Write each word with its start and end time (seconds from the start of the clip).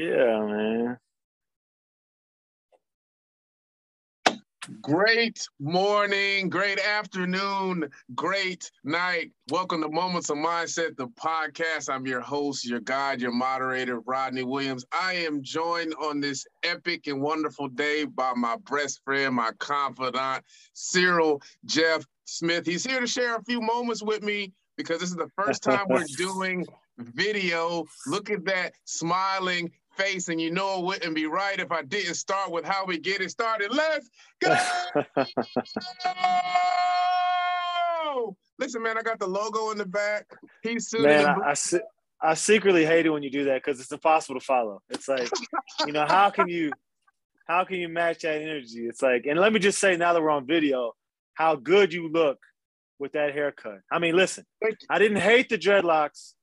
Yeah, 0.00 0.46
man. 0.46 0.98
Great 4.80 5.46
morning, 5.58 6.48
great 6.48 6.78
afternoon, 6.78 7.86
great 8.14 8.70
night. 8.82 9.32
Welcome 9.50 9.82
to 9.82 9.90
Moments 9.90 10.30
of 10.30 10.38
Mindset, 10.38 10.96
the 10.96 11.08
podcast. 11.08 11.90
I'm 11.92 12.06
your 12.06 12.22
host, 12.22 12.64
your 12.64 12.80
guide, 12.80 13.20
your 13.20 13.32
moderator, 13.32 14.00
Rodney 14.00 14.42
Williams. 14.42 14.86
I 14.90 15.12
am 15.16 15.42
joined 15.42 15.92
on 16.02 16.18
this 16.18 16.46
epic 16.62 17.06
and 17.06 17.20
wonderful 17.20 17.68
day 17.68 18.06
by 18.06 18.32
my 18.34 18.56
best 18.70 19.02
friend, 19.04 19.34
my 19.34 19.50
confidant, 19.58 20.42
Cyril 20.72 21.42
Jeff 21.66 22.06
Smith. 22.24 22.64
He's 22.64 22.86
here 22.86 23.00
to 23.00 23.06
share 23.06 23.36
a 23.36 23.44
few 23.44 23.60
moments 23.60 24.02
with 24.02 24.22
me 24.22 24.54
because 24.78 24.98
this 24.98 25.10
is 25.10 25.16
the 25.16 25.30
first 25.36 25.62
time 25.62 25.84
we're 25.90 26.06
doing 26.16 26.66
video. 27.00 27.84
Look 28.06 28.30
at 28.30 28.44
that 28.46 28.72
smiling, 28.84 29.70
face, 30.00 30.28
and 30.28 30.40
you 30.40 30.50
know 30.50 30.78
it 30.78 30.84
wouldn't 30.84 31.14
be 31.14 31.26
right 31.26 31.58
if 31.58 31.70
I 31.70 31.82
didn't 31.82 32.14
start 32.14 32.50
with 32.50 32.64
how 32.64 32.84
we 32.86 32.98
get 32.98 33.20
it 33.20 33.30
started. 33.30 33.70
Let's 33.72 34.08
go! 34.40 34.56
Listen, 38.58 38.82
man, 38.82 38.98
I 38.98 39.02
got 39.02 39.18
the 39.18 39.26
logo 39.26 39.70
in 39.70 39.78
the 39.78 39.86
back. 39.86 40.26
He's 40.62 40.92
man. 40.92 41.26
I, 41.26 41.52
I, 41.52 41.54
I 42.22 42.34
secretly 42.34 42.84
hate 42.84 43.06
it 43.06 43.10
when 43.10 43.22
you 43.22 43.30
do 43.30 43.44
that 43.44 43.62
because 43.64 43.80
it's 43.80 43.90
impossible 43.90 44.38
to 44.38 44.44
follow. 44.44 44.82
It's 44.90 45.08
like, 45.08 45.30
you 45.86 45.92
know, 45.92 46.04
how 46.06 46.28
can 46.28 46.48
you, 46.48 46.70
how 47.46 47.64
can 47.64 47.76
you 47.76 47.88
match 47.88 48.20
that 48.22 48.42
energy? 48.42 48.86
It's 48.86 49.00
like, 49.00 49.24
and 49.26 49.40
let 49.40 49.52
me 49.52 49.58
just 49.58 49.78
say, 49.78 49.96
now 49.96 50.12
that 50.12 50.20
we're 50.20 50.30
on 50.30 50.46
video, 50.46 50.92
how 51.34 51.56
good 51.56 51.94
you 51.94 52.10
look 52.10 52.38
with 52.98 53.12
that 53.12 53.32
haircut. 53.32 53.80
I 53.90 53.98
mean, 53.98 54.14
listen, 54.14 54.44
I 54.90 54.98
didn't 54.98 55.20
hate 55.20 55.48
the 55.48 55.56
dreadlocks 55.56 56.34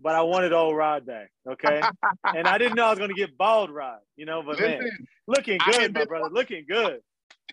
but 0.00 0.14
I 0.14 0.22
wanted 0.22 0.52
old 0.52 0.76
Rod 0.76 1.06
back. 1.06 1.30
Okay. 1.48 1.82
and 2.24 2.46
I 2.46 2.58
didn't 2.58 2.76
know 2.76 2.86
I 2.86 2.90
was 2.90 2.98
going 2.98 3.10
to 3.10 3.16
get 3.16 3.36
bald 3.36 3.70
Rod, 3.70 3.98
you 4.16 4.26
know, 4.26 4.42
but 4.42 4.58
Listen, 4.58 4.78
man, 4.78 5.06
looking 5.26 5.58
good, 5.70 5.94
my 5.94 6.04
brother, 6.04 6.30
looking 6.30 6.64
good. 6.68 7.00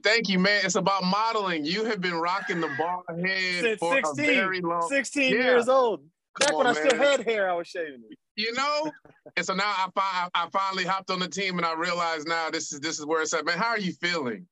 Thank 0.03 0.29
you, 0.29 0.37
man. 0.37 0.61
It's 0.63 0.75
about 0.75 1.03
modeling. 1.03 1.65
You 1.65 1.85
have 1.85 2.01
been 2.01 2.13
rocking 2.13 2.61
the 2.61 2.69
bald 2.77 3.05
head 3.25 3.63
Since 3.63 3.79
for 3.79 3.95
16, 3.95 4.25
a 4.25 4.27
very 4.27 4.61
long 4.61 4.87
16 4.87 5.33
yeah. 5.33 5.39
years 5.39 5.67
old. 5.67 6.01
Back 6.39 6.49
Come 6.49 6.57
when 6.57 6.67
on, 6.67 6.77
I 6.77 6.79
still 6.79 6.97
man. 6.99 7.11
had 7.11 7.25
hair, 7.25 7.49
I 7.49 7.53
was 7.53 7.67
shaving 7.67 8.01
it. 8.09 8.17
You 8.35 8.53
know? 8.53 8.91
and 9.37 9.45
so 9.45 9.53
now 9.53 9.63
I, 9.65 9.87
fi- 9.95 10.29
I 10.35 10.49
finally 10.51 10.83
hopped 10.83 11.09
on 11.09 11.19
the 11.19 11.29
team 11.29 11.57
and 11.57 11.65
I 11.65 11.73
realize 11.73 12.25
now 12.25 12.49
this 12.49 12.73
is 12.73 12.79
this 12.81 12.99
is 12.99 13.05
where 13.05 13.21
it's 13.21 13.33
at. 13.33 13.45
Man, 13.45 13.57
how 13.57 13.69
are 13.69 13.79
you 13.79 13.93
feeling? 13.93 14.45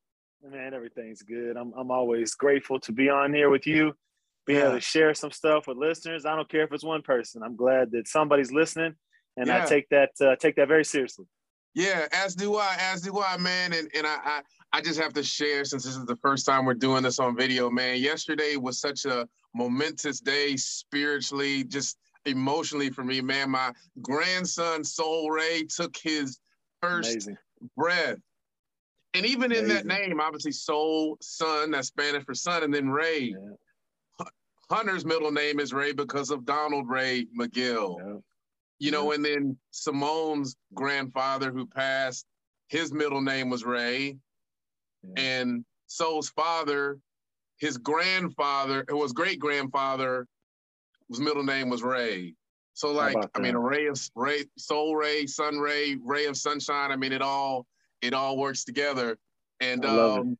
Man, 0.49 0.73
everything's 0.73 1.21
good. 1.21 1.57
I'm 1.57 1.73
I'm 1.77 1.91
always 1.91 2.35
grateful 2.35 2.79
to 2.81 2.91
be 2.91 3.09
on 3.09 3.33
here 3.33 3.49
with 3.49 3.67
you 3.67 3.93
being 4.45 4.59
yeah. 4.59 4.65
able 4.65 4.75
to 4.75 4.81
share 4.81 5.13
some 5.13 5.31
stuff 5.31 5.67
with 5.67 5.77
listeners. 5.77 6.25
I 6.25 6.35
don't 6.35 6.49
care 6.49 6.63
if 6.63 6.71
it's 6.71 6.83
one 6.83 7.01
person. 7.01 7.43
I'm 7.43 7.55
glad 7.55 7.91
that 7.91 8.07
somebody's 8.07 8.51
listening, 8.51 8.95
and 9.37 9.47
yeah. 9.47 9.63
I 9.63 9.65
take 9.65 9.89
that 9.89 10.11
uh, 10.21 10.35
take 10.35 10.55
that 10.57 10.67
very 10.67 10.85
seriously. 10.85 11.25
Yeah, 11.75 12.07
as 12.11 12.35
do 12.35 12.55
I, 12.55 12.75
as 12.79 13.01
do 13.01 13.19
I, 13.19 13.37
man. 13.37 13.73
And 13.73 13.89
and 13.95 14.05
I, 14.05 14.17
I 14.23 14.41
I 14.73 14.81
just 14.81 14.99
have 14.99 15.13
to 15.13 15.23
share 15.23 15.65
since 15.65 15.83
this 15.83 15.95
is 15.95 16.05
the 16.05 16.17
first 16.17 16.45
time 16.45 16.65
we're 16.65 16.73
doing 16.73 17.03
this 17.03 17.19
on 17.19 17.35
video, 17.35 17.69
man. 17.69 17.97
Yesterday 17.97 18.57
was 18.57 18.79
such 18.79 19.05
a 19.05 19.27
momentous 19.55 20.19
day 20.19 20.55
spiritually, 20.57 21.63
just 21.63 21.97
emotionally 22.25 22.89
for 22.89 23.03
me, 23.03 23.21
man. 23.21 23.51
My 23.51 23.71
grandson 24.01 24.83
Soul 24.83 25.31
Ray 25.31 25.63
took 25.63 25.95
his 25.95 26.39
first 26.81 27.11
Amazing. 27.11 27.37
breath. 27.77 28.17
And 29.15 29.27
even 29.27 29.51
Amazing. 29.51 29.63
in 29.63 29.69
that 29.69 29.85
name, 29.85 30.19
obviously 30.19 30.51
Soul, 30.51 31.17
Son, 31.21 31.71
that's 31.71 31.87
Spanish 31.87 32.25
for 32.25 32.33
son, 32.33 32.63
and 32.63 32.73
then 32.73 32.89
Ray. 32.89 33.35
Yeah 33.39 33.55
Hunter's 34.69 35.05
middle 35.05 35.31
name 35.31 35.59
is 35.59 35.73
Ray 35.73 35.93
because 35.93 36.29
of 36.31 36.45
Donald 36.45 36.89
Ray 36.89 37.27
McGill. 37.37 37.97
Yeah. 37.99 38.19
You 38.79 38.91
know, 38.91 39.09
yeah. 39.09 39.15
and 39.15 39.25
then 39.25 39.57
Simone's 39.71 40.55
grandfather 40.73 41.51
who 41.51 41.65
passed, 41.65 42.25
his 42.67 42.91
middle 42.91 43.21
name 43.21 43.49
was 43.49 43.63
Ray. 43.63 44.17
Yeah. 45.03 45.23
And 45.23 45.65
Soul's 45.87 46.29
father, 46.29 46.99
his 47.57 47.77
grandfather, 47.77 48.83
it 48.87 48.93
was 48.93 49.13
great 49.13 49.39
grandfather, 49.39 50.27
his 51.09 51.19
middle 51.19 51.43
name 51.43 51.69
was 51.69 51.83
Ray. 51.83 52.35
So 52.73 52.91
like, 52.91 53.15
I 53.35 53.39
mean, 53.39 53.55
a 53.55 53.59
ray 53.59 53.85
of 53.85 53.99
ray, 54.15 54.45
soul 54.57 54.95
ray, 54.95 55.27
sun 55.27 55.59
ray, 55.59 55.95
ray 56.03 56.25
of 56.25 56.35
sunshine. 56.35 56.91
I 56.91 56.95
mean, 56.95 57.13
it 57.13 57.21
all 57.21 57.67
it 58.01 58.13
all 58.13 58.37
works 58.37 58.63
together. 58.63 59.17
And 59.59 59.85
um, 59.85 60.37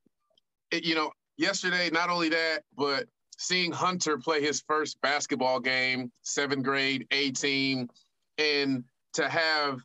it. 0.72 0.78
It, 0.78 0.86
you 0.86 0.96
know, 0.96 1.12
yesterday, 1.38 1.92
not 1.92 2.10
only 2.10 2.30
that, 2.30 2.64
but 2.76 3.06
seeing 3.44 3.72
Hunter 3.72 4.18
play 4.18 4.42
his 4.42 4.64
first 4.68 5.00
basketball 5.02 5.60
game, 5.60 6.12
seventh 6.22 6.64
grade, 6.64 7.06
A 7.12 7.32
team, 7.32 7.90
and 8.38 8.84
to 9.14 9.28
have 9.28 9.82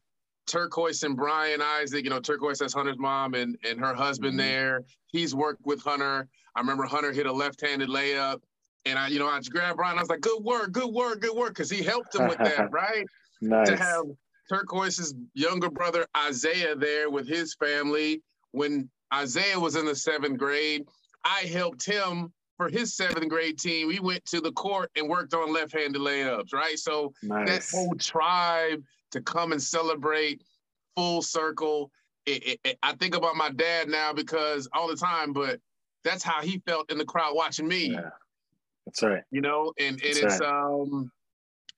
Turquoise 0.47 1.03
and 1.03 1.17
Brian 1.17 1.61
Isaac, 1.61 2.05
you 2.05 2.11
know, 2.11 2.21
Turquoise 2.21 2.63
as 2.63 2.73
Hunter's 2.73 2.99
mom 2.99 3.35
and, 3.35 3.59
and 3.69 3.81
her 3.81 3.95
husband 3.95 4.39
mm-hmm. 4.39 4.49
there. 4.49 4.85
He's 5.09 5.35
worked 5.35 5.67
with 5.67 5.83
Hunter. 5.83 6.29
I 6.55 6.61
remember 6.61 6.85
Hunter 6.85 7.13
hit 7.13 7.27
a 7.27 7.33
left-handed 7.33 7.89
layup. 7.89 8.41
And 8.87 8.99
I, 8.99 9.09
you 9.09 9.19
know, 9.19 9.27
I 9.27 9.39
just 9.39 9.53
grabbed 9.53 9.77
Brian. 9.77 9.99
I 9.99 10.01
was 10.01 10.09
like, 10.09 10.21
good 10.21 10.43
work, 10.43 10.73
good 10.73 10.93
work, 10.95 11.21
good 11.21 11.37
work. 11.37 11.55
Cause 11.55 11.69
he 11.69 11.83
helped 11.83 12.15
him 12.15 12.29
with 12.29 12.39
that, 12.39 12.71
right? 12.73 13.05
nice. 13.43 13.69
To 13.69 13.77
have 13.77 14.05
Turquoise's 14.49 15.15
younger 15.35 15.69
brother 15.69 16.07
Isaiah 16.17 16.77
there 16.77 17.11
with 17.11 17.29
his 17.29 17.55
family. 17.55 18.23
When 18.53 18.89
Isaiah 19.13 19.59
was 19.59 19.77
in 19.77 19.85
the 19.85 19.97
seventh 19.97 20.39
grade, 20.39 20.87
I 21.25 21.41
helped 21.41 21.85
him 21.85 22.33
for 22.59 22.69
his 22.69 22.95
seventh 22.95 23.29
grade 23.29 23.59
team, 23.59 23.89
we 23.89 24.01
went 24.01 24.25
to 24.27 24.41
the 24.41 24.53
court 24.53 24.91
and 24.97 25.09
worked 25.09 25.33
on 25.33 25.53
left-handed 25.53 26.03
layups, 26.03 26.53
right? 26.53 26.79
So 26.79 27.15
nice. 27.23 27.49
that 27.49 27.77
whole 27.77 27.95
tribe 27.95 28.83
to 29.13 29.21
come 29.23 29.53
and 29.53 29.63
celebrate 29.63 30.43
full 30.97 31.23
circle. 31.23 31.91
It, 32.27 32.47
it, 32.47 32.61
it, 32.65 32.79
I 32.83 32.95
think 32.97 33.17
about 33.17 33.37
my 33.37 33.51
dad 33.51 33.89
now 33.89 34.13
because 34.13 34.69
all 34.75 34.89
the 34.89 34.97
time, 34.97 35.33
but 35.33 35.61
that's 36.05 36.23
how 36.23 36.43
he 36.43 36.61
felt 36.67 36.91
in 36.91 36.99
the 36.99 37.05
crowd 37.05 37.35
watching 37.35 37.67
me. 37.67 37.93
Yeah. 37.93 38.11
That's 38.85 39.03
right. 39.03 39.23
You 39.31 39.41
know, 39.41 39.73
and, 39.79 40.01
and 40.03 40.03
it's 40.03 40.41
right. 40.41 40.43
um 40.43 41.11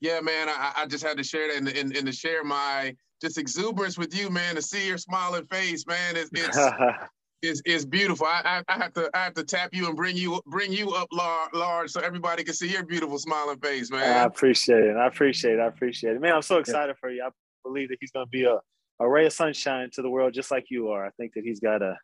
yeah, 0.01 0.21
man, 0.21 0.49
I, 0.49 0.73
I 0.77 0.87
just 0.87 1.05
had 1.05 1.19
to 1.19 1.23
share 1.23 1.49
that 1.49 1.59
and, 1.59 1.69
and, 1.69 1.95
and 1.95 2.07
to 2.07 2.13
share 2.13 2.43
my 2.43 2.97
just 3.21 3.37
exuberance 3.37 3.99
with 3.99 4.17
you, 4.19 4.31
man, 4.31 4.55
to 4.55 4.63
see 4.63 4.87
your 4.87 4.97
smiling 4.97 5.45
face, 5.47 5.87
man. 5.87 6.17
It's, 6.17 6.31
it's 6.33 6.57
is 7.43 7.63
is 7.65 7.87
beautiful. 7.87 8.27
I, 8.27 8.63
I, 8.69 8.75
I 8.75 8.79
have 8.79 8.93
to 8.95 9.11
I 9.15 9.25
have 9.25 9.35
to 9.35 9.45
tap 9.45 9.71
you 9.73 9.87
and 9.87 9.97
bring 9.97 10.17
you 10.17 10.41
bring 10.47 10.73
you 10.73 10.93
up 10.93 11.09
large, 11.13 11.53
large 11.53 11.91
so 11.91 12.01
everybody 12.01 12.45
can 12.45 12.55
see 12.55 12.69
your 12.69 12.85
beautiful 12.85 13.19
smiling 13.19 13.59
face, 13.59 13.91
man. 13.91 14.17
I 14.17 14.25
appreciate 14.25 14.85
it. 14.85 14.97
I 14.97 15.07
appreciate 15.07 15.55
it. 15.55 15.61
I 15.61 15.67
appreciate 15.67 16.17
it, 16.17 16.21
man. 16.21 16.35
I'm 16.35 16.43
so 16.43 16.59
excited 16.59 16.97
for 16.99 17.11
you. 17.11 17.23
I 17.25 17.31
believe 17.65 17.89
that 17.89 17.99
he's 18.01 18.11
going 18.11 18.27
to 18.27 18.31
be 18.31 18.45
a, 18.45 18.59
a 19.01 19.09
ray 19.09 19.27
of 19.27 19.33
sunshine 19.33 19.91
to 19.95 20.03
the 20.03 20.11
world, 20.11 20.35
just 20.35 20.51
like 20.51 20.67
you 20.71 20.89
are. 20.89 21.05
I 21.07 21.11
think 21.11 21.35
that 21.35 21.45
he's 21.45 21.61
got 21.61 21.83
a 21.83 21.97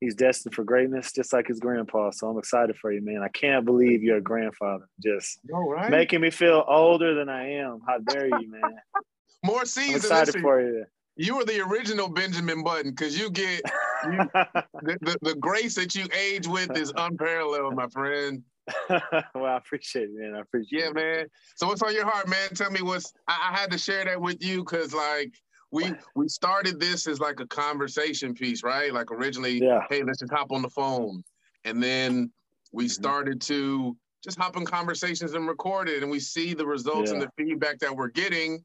he's 0.00 0.14
destined 0.14 0.54
for 0.54 0.64
greatness, 0.64 1.12
just 1.12 1.32
like 1.32 1.48
his 1.48 1.58
grandpa. 1.58 2.10
So 2.10 2.28
I'm 2.28 2.38
excited 2.38 2.76
for 2.76 2.92
you, 2.92 3.02
man. 3.02 3.22
I 3.22 3.28
can't 3.28 3.64
believe 3.64 4.02
you're 4.02 4.18
a 4.18 4.22
grandfather. 4.22 4.86
Just 5.02 5.40
right. 5.50 5.90
making 5.90 6.20
me 6.20 6.30
feel 6.30 6.64
older 6.66 7.14
than 7.14 7.28
I 7.28 7.54
am. 7.54 7.80
How 7.86 7.98
dare 7.98 8.26
you, 8.26 8.50
man? 8.50 8.62
More 9.44 9.64
seasons. 9.64 10.10
I'm 10.10 10.22
excited 10.22 10.40
for 10.40 10.60
you. 10.60 10.84
You 11.16 11.36
were 11.36 11.44
the 11.44 11.60
original 11.60 12.08
Benjamin 12.08 12.64
Button 12.64 12.90
because 12.90 13.18
you 13.18 13.30
get 13.30 13.62
you, 14.04 14.18
the, 14.34 14.98
the, 15.00 15.18
the, 15.22 15.34
grace 15.36 15.76
that 15.76 15.94
you 15.94 16.06
age 16.12 16.48
with 16.48 16.76
is 16.76 16.92
unparalleled, 16.96 17.76
my 17.76 17.88
friend. 17.88 18.42
well, 18.88 19.44
I 19.44 19.56
appreciate 19.56 20.08
it, 20.08 20.14
man. 20.14 20.34
I 20.34 20.40
appreciate 20.40 20.80
yeah, 20.82 20.88
it. 20.88 20.94
man. 20.94 21.26
So 21.54 21.68
what's 21.68 21.82
on 21.82 21.94
your 21.94 22.06
heart, 22.06 22.28
man? 22.28 22.48
Tell 22.54 22.70
me 22.70 22.82
what's 22.82 23.12
I, 23.28 23.50
I 23.52 23.56
had 23.56 23.70
to 23.70 23.78
share 23.78 24.04
that 24.04 24.20
with 24.20 24.42
you 24.42 24.64
because 24.64 24.92
like 24.92 25.32
we 25.70 25.92
we 26.14 26.28
started 26.28 26.80
this 26.80 27.06
as 27.06 27.20
like 27.20 27.40
a 27.40 27.46
conversation 27.46 28.34
piece, 28.34 28.62
right? 28.62 28.92
Like 28.92 29.10
originally, 29.10 29.62
yeah. 29.62 29.84
hey, 29.90 30.02
let's 30.02 30.18
just 30.18 30.32
hop 30.32 30.52
on 30.52 30.62
the 30.62 30.70
phone. 30.70 31.22
And 31.64 31.82
then 31.82 32.30
we 32.72 32.84
mm-hmm. 32.84 32.90
started 32.90 33.40
to 33.42 33.96
just 34.22 34.38
hop 34.38 34.56
in 34.56 34.64
conversations 34.64 35.34
and 35.34 35.46
record 35.46 35.88
it. 35.88 36.02
And 36.02 36.10
we 36.10 36.20
see 36.20 36.54
the 36.54 36.66
results 36.66 37.10
yeah. 37.10 37.14
and 37.14 37.22
the 37.22 37.30
feedback 37.36 37.78
that 37.80 37.94
we're 37.94 38.08
getting. 38.08 38.64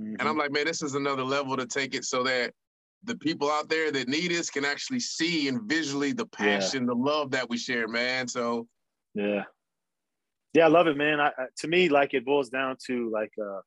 Mm-hmm. 0.00 0.14
And 0.18 0.28
I'm 0.28 0.36
like, 0.36 0.52
man, 0.52 0.66
this 0.66 0.82
is 0.82 0.94
another 0.94 1.24
level 1.24 1.56
to 1.56 1.66
take 1.66 1.94
it 1.94 2.04
so 2.04 2.22
that 2.24 2.52
the 3.04 3.16
people 3.16 3.50
out 3.50 3.68
there 3.68 3.90
that 3.92 4.08
need 4.08 4.32
us 4.32 4.50
can 4.50 4.64
actually 4.64 5.00
see 5.00 5.48
and 5.48 5.62
visually 5.62 6.12
the 6.12 6.26
passion, 6.26 6.82
yeah. 6.82 6.86
the 6.88 6.94
love 6.94 7.30
that 7.30 7.48
we 7.48 7.56
share, 7.56 7.88
man. 7.88 8.26
So, 8.26 8.66
yeah, 9.14 9.44
yeah, 10.54 10.64
I 10.64 10.68
love 10.68 10.86
it, 10.86 10.96
man. 10.96 11.20
I, 11.20 11.28
I, 11.28 11.46
to 11.58 11.68
me, 11.68 11.88
like 11.88 12.14
it 12.14 12.24
boils 12.24 12.48
down 12.48 12.76
to 12.86 13.10
like 13.10 13.32
uh, 13.40 13.60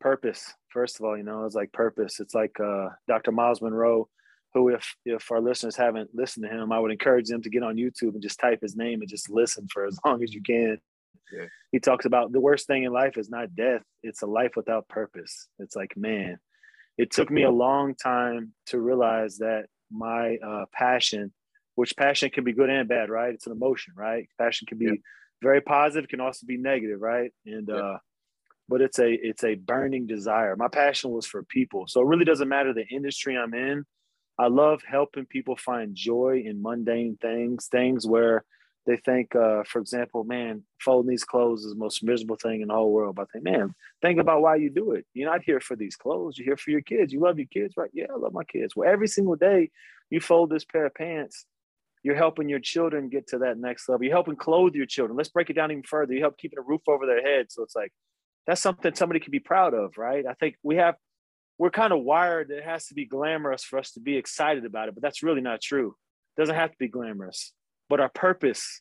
purpose. 0.00 0.52
First 0.68 0.98
of 0.98 1.06
all, 1.06 1.16
you 1.16 1.22
know, 1.22 1.44
it's 1.44 1.54
like 1.54 1.72
purpose. 1.72 2.20
It's 2.20 2.34
like 2.34 2.58
uh, 2.60 2.88
Dr. 3.08 3.32
Myles 3.32 3.62
Munroe, 3.62 4.08
who, 4.52 4.68
if 4.70 4.94
if 5.04 5.30
our 5.30 5.40
listeners 5.40 5.76
haven't 5.76 6.10
listened 6.14 6.46
to 6.46 6.54
him, 6.54 6.72
I 6.72 6.78
would 6.78 6.90
encourage 6.90 7.28
them 7.28 7.42
to 7.42 7.50
get 7.50 7.62
on 7.62 7.76
YouTube 7.76 8.14
and 8.14 8.22
just 8.22 8.40
type 8.40 8.60
his 8.60 8.76
name 8.76 9.00
and 9.00 9.08
just 9.08 9.30
listen 9.30 9.66
for 9.72 9.86
as 9.86 9.98
long 10.04 10.22
as 10.22 10.34
you 10.34 10.42
can. 10.42 10.78
Yeah. 11.32 11.46
He 11.72 11.80
talks 11.80 12.04
about 12.04 12.32
the 12.32 12.40
worst 12.40 12.66
thing 12.66 12.84
in 12.84 12.92
life 12.92 13.16
is 13.16 13.30
not 13.30 13.54
death; 13.54 13.82
it's 14.02 14.22
a 14.22 14.26
life 14.26 14.52
without 14.56 14.88
purpose. 14.88 15.48
It's 15.58 15.76
like, 15.76 15.96
man, 15.96 16.38
it 16.98 17.10
took 17.10 17.30
me 17.30 17.42
a 17.42 17.50
long 17.50 17.94
time 17.94 18.52
to 18.66 18.80
realize 18.80 19.38
that 19.38 19.66
my 19.90 20.36
uh, 20.36 20.64
passion, 20.72 21.32
which 21.74 21.96
passion 21.96 22.30
can 22.30 22.44
be 22.44 22.52
good 22.52 22.70
and 22.70 22.88
bad, 22.88 23.10
right? 23.10 23.34
It's 23.34 23.46
an 23.46 23.52
emotion, 23.52 23.94
right? 23.96 24.28
Passion 24.38 24.66
can 24.66 24.78
be 24.78 25.02
very 25.42 25.60
positive, 25.60 26.08
can 26.08 26.20
also 26.20 26.46
be 26.46 26.56
negative, 26.56 27.00
right? 27.00 27.32
And 27.44 27.68
uh, 27.70 27.98
but 28.68 28.80
it's 28.80 28.98
a 28.98 29.12
it's 29.12 29.44
a 29.44 29.54
burning 29.54 30.06
desire. 30.06 30.56
My 30.56 30.68
passion 30.68 31.10
was 31.10 31.26
for 31.26 31.42
people. 31.42 31.86
So 31.86 32.00
it 32.00 32.06
really 32.06 32.24
doesn't 32.24 32.48
matter 32.48 32.72
the 32.72 32.86
industry 32.86 33.36
I'm 33.36 33.54
in. 33.54 33.84
I 34.38 34.48
love 34.48 34.82
helping 34.86 35.26
people 35.26 35.56
find 35.56 35.94
joy 35.94 36.42
in 36.44 36.60
mundane 36.60 37.16
things, 37.20 37.68
things 37.68 38.06
where 38.06 38.44
they 38.86 38.96
think, 38.96 39.34
uh, 39.34 39.64
for 39.64 39.80
example, 39.80 40.24
man, 40.24 40.62
folding 40.80 41.10
these 41.10 41.24
clothes 41.24 41.64
is 41.64 41.72
the 41.72 41.78
most 41.78 42.04
miserable 42.04 42.36
thing 42.36 42.60
in 42.60 42.68
the 42.68 42.74
whole 42.74 42.92
world. 42.92 43.16
But 43.16 43.22
I 43.22 43.32
think, 43.32 43.44
man, 43.44 43.74
think 44.00 44.20
about 44.20 44.42
why 44.42 44.56
you 44.56 44.70
do 44.70 44.92
it. 44.92 45.04
You're 45.12 45.30
not 45.30 45.42
here 45.42 45.60
for 45.60 45.74
these 45.74 45.96
clothes. 45.96 46.38
You're 46.38 46.46
here 46.46 46.56
for 46.56 46.70
your 46.70 46.82
kids. 46.82 47.12
You 47.12 47.20
love 47.20 47.38
your 47.38 47.48
kids, 47.48 47.74
right? 47.76 47.90
Yeah, 47.92 48.06
I 48.14 48.16
love 48.16 48.32
my 48.32 48.44
kids. 48.44 48.76
Well, 48.76 48.90
every 48.90 49.08
single 49.08 49.34
day 49.34 49.70
you 50.08 50.20
fold 50.20 50.50
this 50.50 50.64
pair 50.64 50.86
of 50.86 50.94
pants, 50.94 51.46
you're 52.04 52.14
helping 52.14 52.48
your 52.48 52.60
children 52.60 53.08
get 53.08 53.26
to 53.28 53.38
that 53.38 53.58
next 53.58 53.88
level. 53.88 54.04
You're 54.04 54.14
helping 54.14 54.36
clothe 54.36 54.74
your 54.74 54.86
children. 54.86 55.16
Let's 55.16 55.30
break 55.30 55.50
it 55.50 55.54
down 55.54 55.72
even 55.72 55.82
further. 55.82 56.14
You 56.14 56.20
help 56.20 56.38
keeping 56.38 56.58
a 56.58 56.62
roof 56.62 56.82
over 56.86 57.04
their 57.06 57.22
head. 57.22 57.46
So 57.50 57.64
it's 57.64 57.74
like 57.74 57.92
that's 58.46 58.60
something 58.60 58.94
somebody 58.94 59.18
can 59.18 59.32
be 59.32 59.40
proud 59.40 59.74
of, 59.74 59.98
right? 59.98 60.24
I 60.24 60.34
think 60.34 60.54
we 60.62 60.76
have 60.76 60.94
we're 61.58 61.70
kind 61.70 61.92
of 61.92 62.02
wired 62.02 62.48
that 62.48 62.58
it 62.58 62.64
has 62.64 62.86
to 62.86 62.94
be 62.94 63.06
glamorous 63.06 63.64
for 63.64 63.78
us 63.78 63.92
to 63.92 64.00
be 64.00 64.16
excited 64.16 64.64
about 64.64 64.88
it, 64.88 64.94
but 64.94 65.02
that's 65.02 65.22
really 65.22 65.40
not 65.40 65.60
true. 65.60 65.96
It 66.36 66.40
doesn't 66.40 66.54
have 66.54 66.70
to 66.70 66.78
be 66.78 66.88
glamorous. 66.88 67.52
But 67.88 68.00
our 68.00 68.08
purpose, 68.08 68.80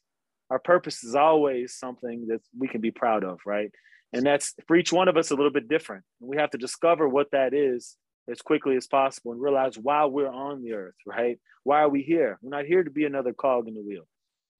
our 0.50 0.60
purpose 0.60 1.04
is 1.04 1.16
always 1.16 1.75
something 1.75 2.28
that 2.28 2.42
we 2.57 2.68
can 2.68 2.81
be 2.81 2.92
proud 2.92 3.24
of, 3.24 3.40
right? 3.46 3.72
And 4.13 4.25
that's 4.25 4.54
for 4.68 4.75
each 4.75 4.94
one 4.94 5.07
of 5.07 5.18
us 5.18 5.31
a 5.31 5.36
little 5.36 5.52
bit 5.52 5.68
different. 5.68 6.04
We 6.19 6.38
have 6.38 6.52
to 6.52 6.57
discover 6.57 7.07
what 7.07 7.31
that 7.31 7.54
is 7.54 7.98
as 8.30 8.42
quickly 8.42 8.75
as 8.75 8.88
possible 8.88 9.31
and 9.34 9.42
realize 9.42 9.78
why 9.78 10.06
we're 10.06 10.31
on 10.31 10.63
the 10.63 10.74
earth, 10.74 10.96
right? 11.06 11.38
Why 11.63 11.81
are 11.81 11.90
we 11.90 12.02
here? 12.02 12.40
We're 12.42 12.57
not 12.57 12.66
here 12.66 12.84
to 12.84 12.92
be 12.92 13.06
another 13.06 13.34
cog 13.34 13.68
in 13.68 13.75
the 13.75 13.81
wheel. 13.81 14.07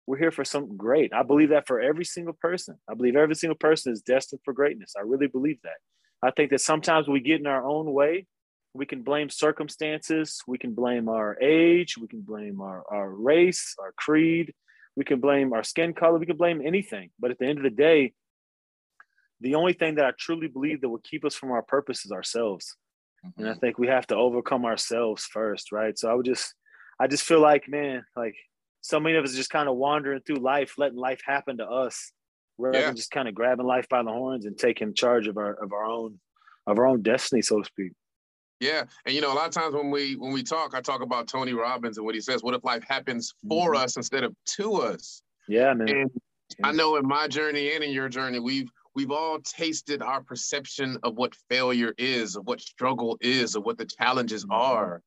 We're 0.08 0.18
here 0.18 0.32
for 0.32 0.46
something 0.46 0.78
great. 0.78 1.14
I 1.14 1.24
believe 1.24 1.50
that 1.50 1.68
for 1.68 1.80
every 1.80 2.06
single 2.06 2.34
person. 2.34 2.78
I 2.90 2.94
believe 2.94 3.16
every 3.16 3.36
single 3.36 3.58
person 3.58 3.92
is 3.92 4.02
destined 4.02 4.42
for 4.46 4.54
greatness. 4.54 4.94
I 4.98 5.02
really 5.02 5.28
believe 5.28 5.58
that. 5.64 5.78
I 6.22 6.32
think 6.32 6.52
that 6.52 6.62
sometimes 6.62 7.08
we 7.08 7.22
get 7.22 7.40
in 7.40 7.48
our 7.48 7.66
own 7.66 7.92
way. 7.92 8.28
We 8.76 8.86
can 8.86 9.04
blame 9.04 9.30
circumstances. 9.30 10.42
We 10.48 10.58
can 10.58 10.74
blame 10.74 11.08
our 11.08 11.38
age. 11.42 11.98
We 11.98 12.08
can 12.08 12.22
blame 12.22 12.60
our, 12.60 12.84
our 12.90 13.10
race, 13.10 13.74
our 13.80 13.94
creed. 13.94 14.54
We 14.98 15.06
can 15.06 15.22
blame 15.22 15.54
our 15.54 15.64
skin 15.64 15.94
color. 15.94 16.20
We 16.20 16.26
can 16.26 16.36
blame 16.36 16.62
anything. 16.62 17.10
But 17.18 17.32
at 17.32 17.40
the 17.40 17.46
end 17.46 17.58
of 17.58 17.64
the 17.64 17.70
day, 17.70 18.14
the 19.40 19.56
only 19.56 19.74
thing 19.74 19.96
that 19.96 20.06
I 20.06 20.12
truly 20.20 20.48
believe 20.48 20.82
that 20.82 20.90
will 20.90 21.00
keep 21.10 21.24
us 21.24 21.36
from 21.36 21.52
our 21.52 21.62
purpose 21.62 22.06
is 22.06 22.12
ourselves. 22.12 22.76
Mm-hmm. 23.26 23.40
And 23.40 23.48
I 23.48 23.52
mm-hmm. 23.54 23.60
think 23.62 23.78
we 23.78 23.88
have 23.88 24.08
to 24.08 24.16
overcome 24.16 24.66
ourselves 24.66 25.24
first, 25.24 25.72
right? 25.72 25.98
So 25.98 26.10
I 26.10 26.14
would 26.14 26.26
just, 26.26 26.54
I 27.00 27.08
just 27.08 27.24
feel 27.24 27.42
like, 27.42 27.70
man, 27.70 28.04
like 28.18 28.36
so 28.82 29.00
many 29.00 29.16
of 29.16 29.24
us 29.24 29.36
just 29.36 29.50
kind 29.50 29.70
of 29.70 29.78
wandering 29.78 30.20
through 30.22 30.38
life, 30.38 30.74
letting 30.78 30.98
life 30.98 31.22
happen 31.26 31.58
to 31.60 31.66
us 31.66 32.12
rather 32.58 32.80
yeah. 32.80 32.86
than 32.88 32.96
just 32.98 33.12
kind 33.12 33.30
of 33.30 33.36
grabbing 33.36 33.66
life 33.66 33.88
by 33.90 34.04
the 34.04 34.12
horns 34.12 34.46
and 34.46 34.58
taking 34.58 34.94
charge 34.94 35.28
of 35.28 35.38
our 35.38 35.54
of 35.64 35.72
our 35.72 35.86
own 35.86 36.20
of 36.68 36.78
our 36.78 36.88
own 36.88 37.02
destiny, 37.02 37.42
so 37.42 37.60
to 37.60 37.66
speak. 37.66 37.94
Yeah, 38.60 38.84
and 39.06 39.14
you 39.14 39.22
know, 39.22 39.34
a 39.34 39.36
lot 39.36 39.48
of 39.48 39.54
times 39.54 39.76
when 39.76 39.92
we 39.92 40.16
when 40.16 40.32
we 40.32 40.42
talk, 40.42 40.74
I 40.74 40.82
talk 40.82 41.02
about 41.02 41.28
Tony 41.28 41.54
Robbins 41.54 41.98
and 41.98 42.06
what 42.06 42.16
he 42.16 42.22
says. 42.22 42.42
What 42.42 42.56
if 42.56 42.64
life 42.64 42.84
happens 42.88 43.34
for 43.48 43.74
mm-hmm. 43.74 43.84
us 43.84 43.98
instead 43.98 44.24
of 44.24 44.34
to 44.58 44.76
us? 44.76 45.22
Yeah, 45.48 45.74
man. 45.74 45.90
And 45.90 46.12
yeah. 46.60 46.68
I 46.68 46.72
know 46.72 46.96
in 46.96 47.06
my 47.06 47.28
journey 47.28 47.74
and 47.74 47.84
in 47.84 47.92
your 47.92 48.08
journey, 48.08 48.40
we've 48.40 48.70
we've 48.96 49.12
all 49.12 49.40
tasted 49.40 50.02
our 50.02 50.22
perception 50.22 50.98
of 51.04 51.16
what 51.16 51.36
failure 51.50 51.94
is, 51.98 52.38
of 52.38 52.48
what 52.48 52.62
struggle 52.62 53.18
is, 53.20 53.56
of 53.56 53.64
what 53.66 53.78
the 53.78 53.86
challenges 53.86 54.44
mm-hmm. 54.44 54.54
are. 54.54 55.02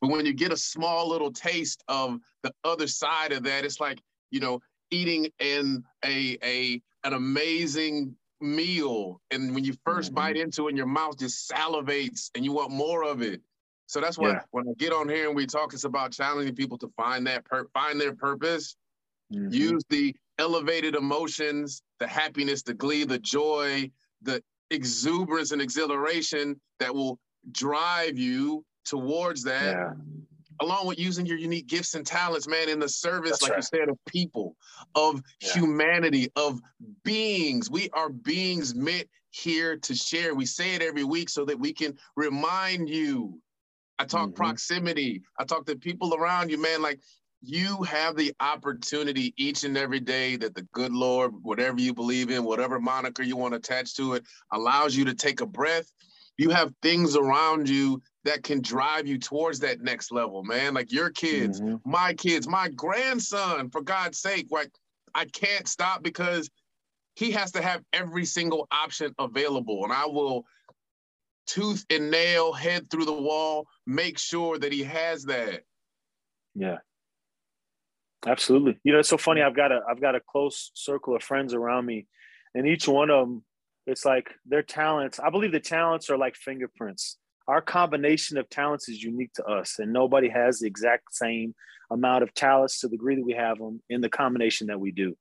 But 0.00 0.10
when 0.10 0.26
you 0.26 0.32
get 0.32 0.52
a 0.52 0.56
small 0.56 1.08
little 1.08 1.32
taste 1.32 1.84
of 1.86 2.18
the 2.42 2.52
other 2.64 2.88
side 2.88 3.32
of 3.32 3.44
that, 3.44 3.64
it's 3.64 3.78
like 3.78 4.00
you 4.32 4.40
know 4.40 4.60
eating 4.90 5.28
in 5.38 5.84
a 6.04 6.36
a 6.42 6.82
an 7.04 7.12
amazing 7.12 8.16
meal 8.40 9.20
and 9.30 9.54
when 9.54 9.64
you 9.64 9.72
1st 9.86 10.06
mm-hmm. 10.06 10.14
bite 10.14 10.36
into 10.36 10.66
it 10.66 10.70
and 10.70 10.76
your 10.76 10.86
mouth 10.86 11.18
just 11.18 11.50
salivates 11.50 12.30
and 12.34 12.44
you 12.44 12.52
want 12.52 12.70
more 12.70 13.04
of 13.04 13.22
it 13.22 13.40
so 13.86 14.00
that's 14.00 14.18
why 14.18 14.30
yeah. 14.30 14.40
when 14.50 14.68
i 14.68 14.72
get 14.78 14.92
on 14.92 15.08
here 15.08 15.26
and 15.26 15.36
we 15.36 15.46
talk 15.46 15.72
it's 15.72 15.84
about 15.84 16.12
challenging 16.12 16.54
people 16.54 16.78
to 16.78 16.88
find 16.96 17.26
that 17.26 17.44
per- 17.44 17.68
find 17.74 18.00
their 18.00 18.14
purpose 18.14 18.76
mm-hmm. 19.32 19.52
use 19.52 19.82
the 19.90 20.14
elevated 20.38 20.94
emotions 20.94 21.82
the 21.98 22.06
happiness 22.06 22.62
the 22.62 22.74
glee 22.74 23.04
the 23.04 23.18
joy 23.18 23.90
the 24.22 24.42
exuberance 24.70 25.50
and 25.52 25.60
exhilaration 25.60 26.58
that 26.78 26.94
will 26.94 27.18
drive 27.52 28.18
you 28.18 28.64
towards 28.84 29.42
that 29.42 29.76
yeah 29.76 29.92
along 30.60 30.86
with 30.86 30.98
using 30.98 31.26
your 31.26 31.38
unique 31.38 31.66
gifts 31.66 31.94
and 31.94 32.06
talents, 32.06 32.46
man, 32.46 32.68
in 32.68 32.78
the 32.78 32.88
service, 32.88 33.30
That's 33.30 33.42
like 33.42 33.50
right. 33.52 33.58
you 33.58 33.62
said, 33.62 33.88
of 33.88 33.98
people, 34.06 34.56
of 34.94 35.22
yeah. 35.40 35.52
humanity, 35.52 36.30
of 36.36 36.60
beings. 37.02 37.70
We 37.70 37.88
are 37.90 38.10
beings 38.10 38.74
meant 38.74 39.08
here 39.30 39.76
to 39.78 39.94
share. 39.94 40.34
We 40.34 40.46
say 40.46 40.74
it 40.74 40.82
every 40.82 41.04
week 41.04 41.28
so 41.28 41.44
that 41.46 41.58
we 41.58 41.72
can 41.72 41.96
remind 42.16 42.88
you. 42.88 43.40
I 43.98 44.04
talk 44.04 44.28
mm-hmm. 44.28 44.34
proximity. 44.34 45.22
I 45.38 45.44
talk 45.44 45.66
to 45.66 45.76
people 45.76 46.14
around 46.14 46.50
you, 46.50 46.60
man. 46.60 46.82
Like 46.82 47.00
you 47.42 47.82
have 47.84 48.16
the 48.16 48.34
opportunity 48.40 49.32
each 49.36 49.64
and 49.64 49.76
every 49.76 50.00
day 50.00 50.36
that 50.36 50.54
the 50.54 50.62
good 50.72 50.92
Lord, 50.92 51.32
whatever 51.42 51.80
you 51.80 51.94
believe 51.94 52.30
in, 52.30 52.44
whatever 52.44 52.78
moniker 52.80 53.22
you 53.22 53.36
want 53.36 53.52
to 53.52 53.58
attach 53.58 53.94
to 53.96 54.14
it, 54.14 54.24
allows 54.52 54.96
you 54.96 55.04
to 55.06 55.14
take 55.14 55.40
a 55.40 55.46
breath. 55.46 55.90
You 56.38 56.50
have 56.50 56.72
things 56.82 57.16
around 57.16 57.68
you 57.68 58.02
that 58.24 58.42
can 58.42 58.60
drive 58.60 59.06
you 59.06 59.18
towards 59.18 59.60
that 59.60 59.80
next 59.80 60.12
level, 60.12 60.42
man. 60.42 60.74
Like 60.74 60.92
your 60.92 61.10
kids, 61.10 61.60
mm-hmm. 61.60 61.76
my 61.90 62.12
kids, 62.14 62.46
my 62.46 62.68
grandson, 62.68 63.70
for 63.70 63.80
God's 63.80 64.20
sake, 64.20 64.48
like 64.50 64.70
I 65.14 65.24
can't 65.24 65.66
stop 65.66 66.02
because 66.02 66.50
he 67.14 67.30
has 67.32 67.52
to 67.52 67.62
have 67.62 67.82
every 67.92 68.24
single 68.24 68.68
option 68.70 69.14
available. 69.18 69.84
And 69.84 69.92
I 69.92 70.06
will 70.06 70.44
tooth 71.46 71.84
and 71.90 72.10
nail, 72.10 72.52
head 72.52 72.90
through 72.90 73.06
the 73.06 73.12
wall, 73.12 73.66
make 73.86 74.18
sure 74.18 74.58
that 74.58 74.72
he 74.72 74.84
has 74.84 75.24
that. 75.24 75.62
Yeah. 76.54 76.78
Absolutely. 78.26 78.78
You 78.84 78.92
know, 78.92 78.98
it's 78.98 79.08
so 79.08 79.16
funny. 79.16 79.40
I've 79.40 79.56
got 79.56 79.72
a 79.72 79.80
I've 79.88 80.00
got 80.00 80.14
a 80.14 80.20
close 80.20 80.70
circle 80.74 81.16
of 81.16 81.22
friends 81.22 81.54
around 81.54 81.86
me, 81.86 82.06
and 82.54 82.66
each 82.66 82.86
one 82.86 83.08
of 83.08 83.26
them, 83.26 83.44
it's 83.86 84.04
like 84.04 84.28
their 84.44 84.62
talents. 84.62 85.18
I 85.18 85.30
believe 85.30 85.52
the 85.52 85.60
talents 85.60 86.10
are 86.10 86.18
like 86.18 86.36
fingerprints 86.36 87.16
our 87.50 87.60
combination 87.60 88.38
of 88.38 88.48
talents 88.48 88.88
is 88.88 89.02
unique 89.02 89.32
to 89.34 89.44
us, 89.44 89.80
and 89.80 89.92
nobody 89.92 90.28
has 90.28 90.60
the 90.60 90.68
exact 90.68 91.12
same 91.12 91.52
amount 91.90 92.22
of 92.22 92.32
talents 92.32 92.78
to 92.78 92.86
the 92.86 92.96
degree 92.96 93.16
that 93.16 93.24
we 93.24 93.32
have 93.32 93.58
them 93.58 93.82
in 93.90 94.00
the 94.00 94.08
combination 94.08 94.68
that 94.68 94.78
we 94.78 94.92
do. 94.92 95.16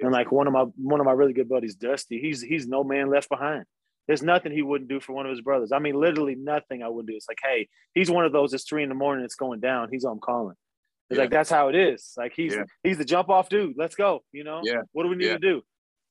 And 0.00 0.12
like 0.12 0.30
one 0.30 0.46
of 0.46 0.52
my 0.52 0.64
one 0.76 1.00
of 1.00 1.06
my 1.06 1.12
really 1.12 1.32
good 1.32 1.48
buddies, 1.48 1.74
Dusty, 1.74 2.20
he's 2.20 2.40
he's 2.40 2.68
no 2.68 2.84
man 2.84 3.10
left 3.10 3.28
behind. 3.28 3.64
There's 4.06 4.22
nothing 4.22 4.52
he 4.52 4.62
wouldn't 4.62 4.90
do 4.90 5.00
for 5.00 5.12
one 5.12 5.26
of 5.26 5.30
his 5.30 5.40
brothers. 5.40 5.72
I 5.72 5.80
mean, 5.80 5.94
literally 5.94 6.36
nothing 6.36 6.82
I 6.82 6.88
wouldn't 6.88 7.08
do. 7.08 7.16
It's 7.16 7.28
like, 7.28 7.38
hey, 7.42 7.68
he's 7.94 8.10
one 8.10 8.24
of 8.24 8.32
those. 8.32 8.54
It's 8.54 8.64
three 8.64 8.82
in 8.84 8.88
the 8.88 8.94
morning. 8.94 9.24
It's 9.24 9.34
going 9.34 9.60
down. 9.60 9.88
He's 9.90 10.04
on 10.04 10.20
calling. 10.20 10.56
It's 11.10 11.18
yeah. 11.18 11.24
like 11.24 11.30
that's 11.30 11.50
how 11.50 11.68
it 11.68 11.74
is. 11.74 12.12
Like 12.16 12.32
he's 12.34 12.54
yeah. 12.54 12.64
he's 12.84 12.98
the 12.98 13.04
jump 13.04 13.28
off 13.28 13.48
dude. 13.48 13.74
Let's 13.76 13.96
go. 13.96 14.22
You 14.32 14.44
know. 14.44 14.60
Yeah. 14.62 14.82
What 14.92 15.02
do 15.02 15.08
we 15.08 15.16
need 15.16 15.26
yeah. 15.26 15.32
to 15.34 15.38
do? 15.38 15.62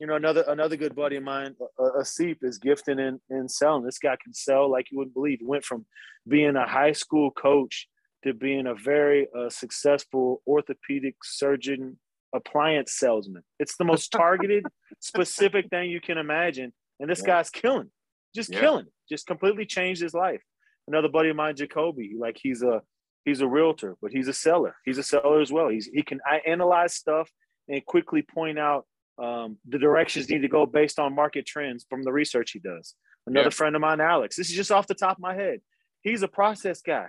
You 0.01 0.07
know, 0.07 0.15
another 0.15 0.43
another 0.47 0.75
good 0.75 0.95
buddy 0.95 1.17
of 1.17 1.23
mine, 1.23 1.55
Asif, 1.79 2.37
is 2.41 2.57
gifting 2.57 2.97
in, 2.97 3.21
in 3.29 3.47
selling. 3.47 3.83
This 3.83 3.99
guy 3.99 4.17
can 4.21 4.33
sell 4.33 4.69
like 4.69 4.87
you 4.89 4.97
wouldn't 4.97 5.13
believe. 5.13 5.37
He 5.39 5.45
went 5.45 5.63
from 5.63 5.85
being 6.27 6.55
a 6.55 6.67
high 6.67 6.93
school 6.93 7.29
coach 7.29 7.87
to 8.23 8.33
being 8.33 8.65
a 8.65 8.73
very 8.73 9.27
uh, 9.37 9.51
successful 9.51 10.41
orthopedic 10.47 11.17
surgeon 11.23 11.99
appliance 12.33 12.93
salesman. 12.93 13.43
It's 13.59 13.77
the 13.77 13.85
most 13.85 14.11
targeted, 14.11 14.65
specific 14.99 15.69
thing 15.69 15.91
you 15.91 16.01
can 16.01 16.17
imagine. 16.17 16.73
And 16.99 17.07
this 17.07 17.19
yeah. 17.19 17.35
guy's 17.35 17.51
killing, 17.51 17.91
just 18.33 18.51
yeah. 18.51 18.59
killing, 18.59 18.87
just 19.07 19.27
completely 19.27 19.67
changed 19.67 20.01
his 20.01 20.15
life. 20.15 20.41
Another 20.87 21.09
buddy 21.09 21.29
of 21.29 21.35
mine, 21.35 21.55
Jacoby, 21.55 22.15
like 22.17 22.39
he's 22.41 22.63
a 22.63 22.81
he's 23.23 23.41
a 23.41 23.47
realtor, 23.47 23.97
but 24.01 24.11
he's 24.11 24.27
a 24.27 24.33
seller. 24.33 24.75
He's 24.83 24.97
a 24.97 25.03
seller 25.03 25.41
as 25.41 25.51
well. 25.51 25.69
He's 25.69 25.85
he 25.93 26.01
can 26.01 26.21
analyze 26.47 26.95
stuff 26.95 27.29
and 27.67 27.85
quickly 27.85 28.23
point 28.23 28.57
out 28.57 28.87
um, 29.21 29.57
the 29.67 29.77
directions 29.77 30.29
need 30.29 30.41
to 30.41 30.47
go 30.47 30.65
based 30.65 30.99
on 30.99 31.13
market 31.13 31.45
trends 31.45 31.85
from 31.89 32.03
the 32.03 32.11
research 32.11 32.51
he 32.51 32.59
does. 32.59 32.95
Another 33.27 33.45
yeah. 33.45 33.49
friend 33.51 33.75
of 33.75 33.81
mine, 33.81 34.01
Alex. 34.01 34.35
This 34.35 34.49
is 34.49 34.55
just 34.55 34.71
off 34.71 34.87
the 34.87 34.95
top 34.95 35.17
of 35.17 35.21
my 35.21 35.35
head. 35.35 35.61
He's 36.01 36.23
a 36.23 36.27
process 36.27 36.81
guy. 36.81 37.07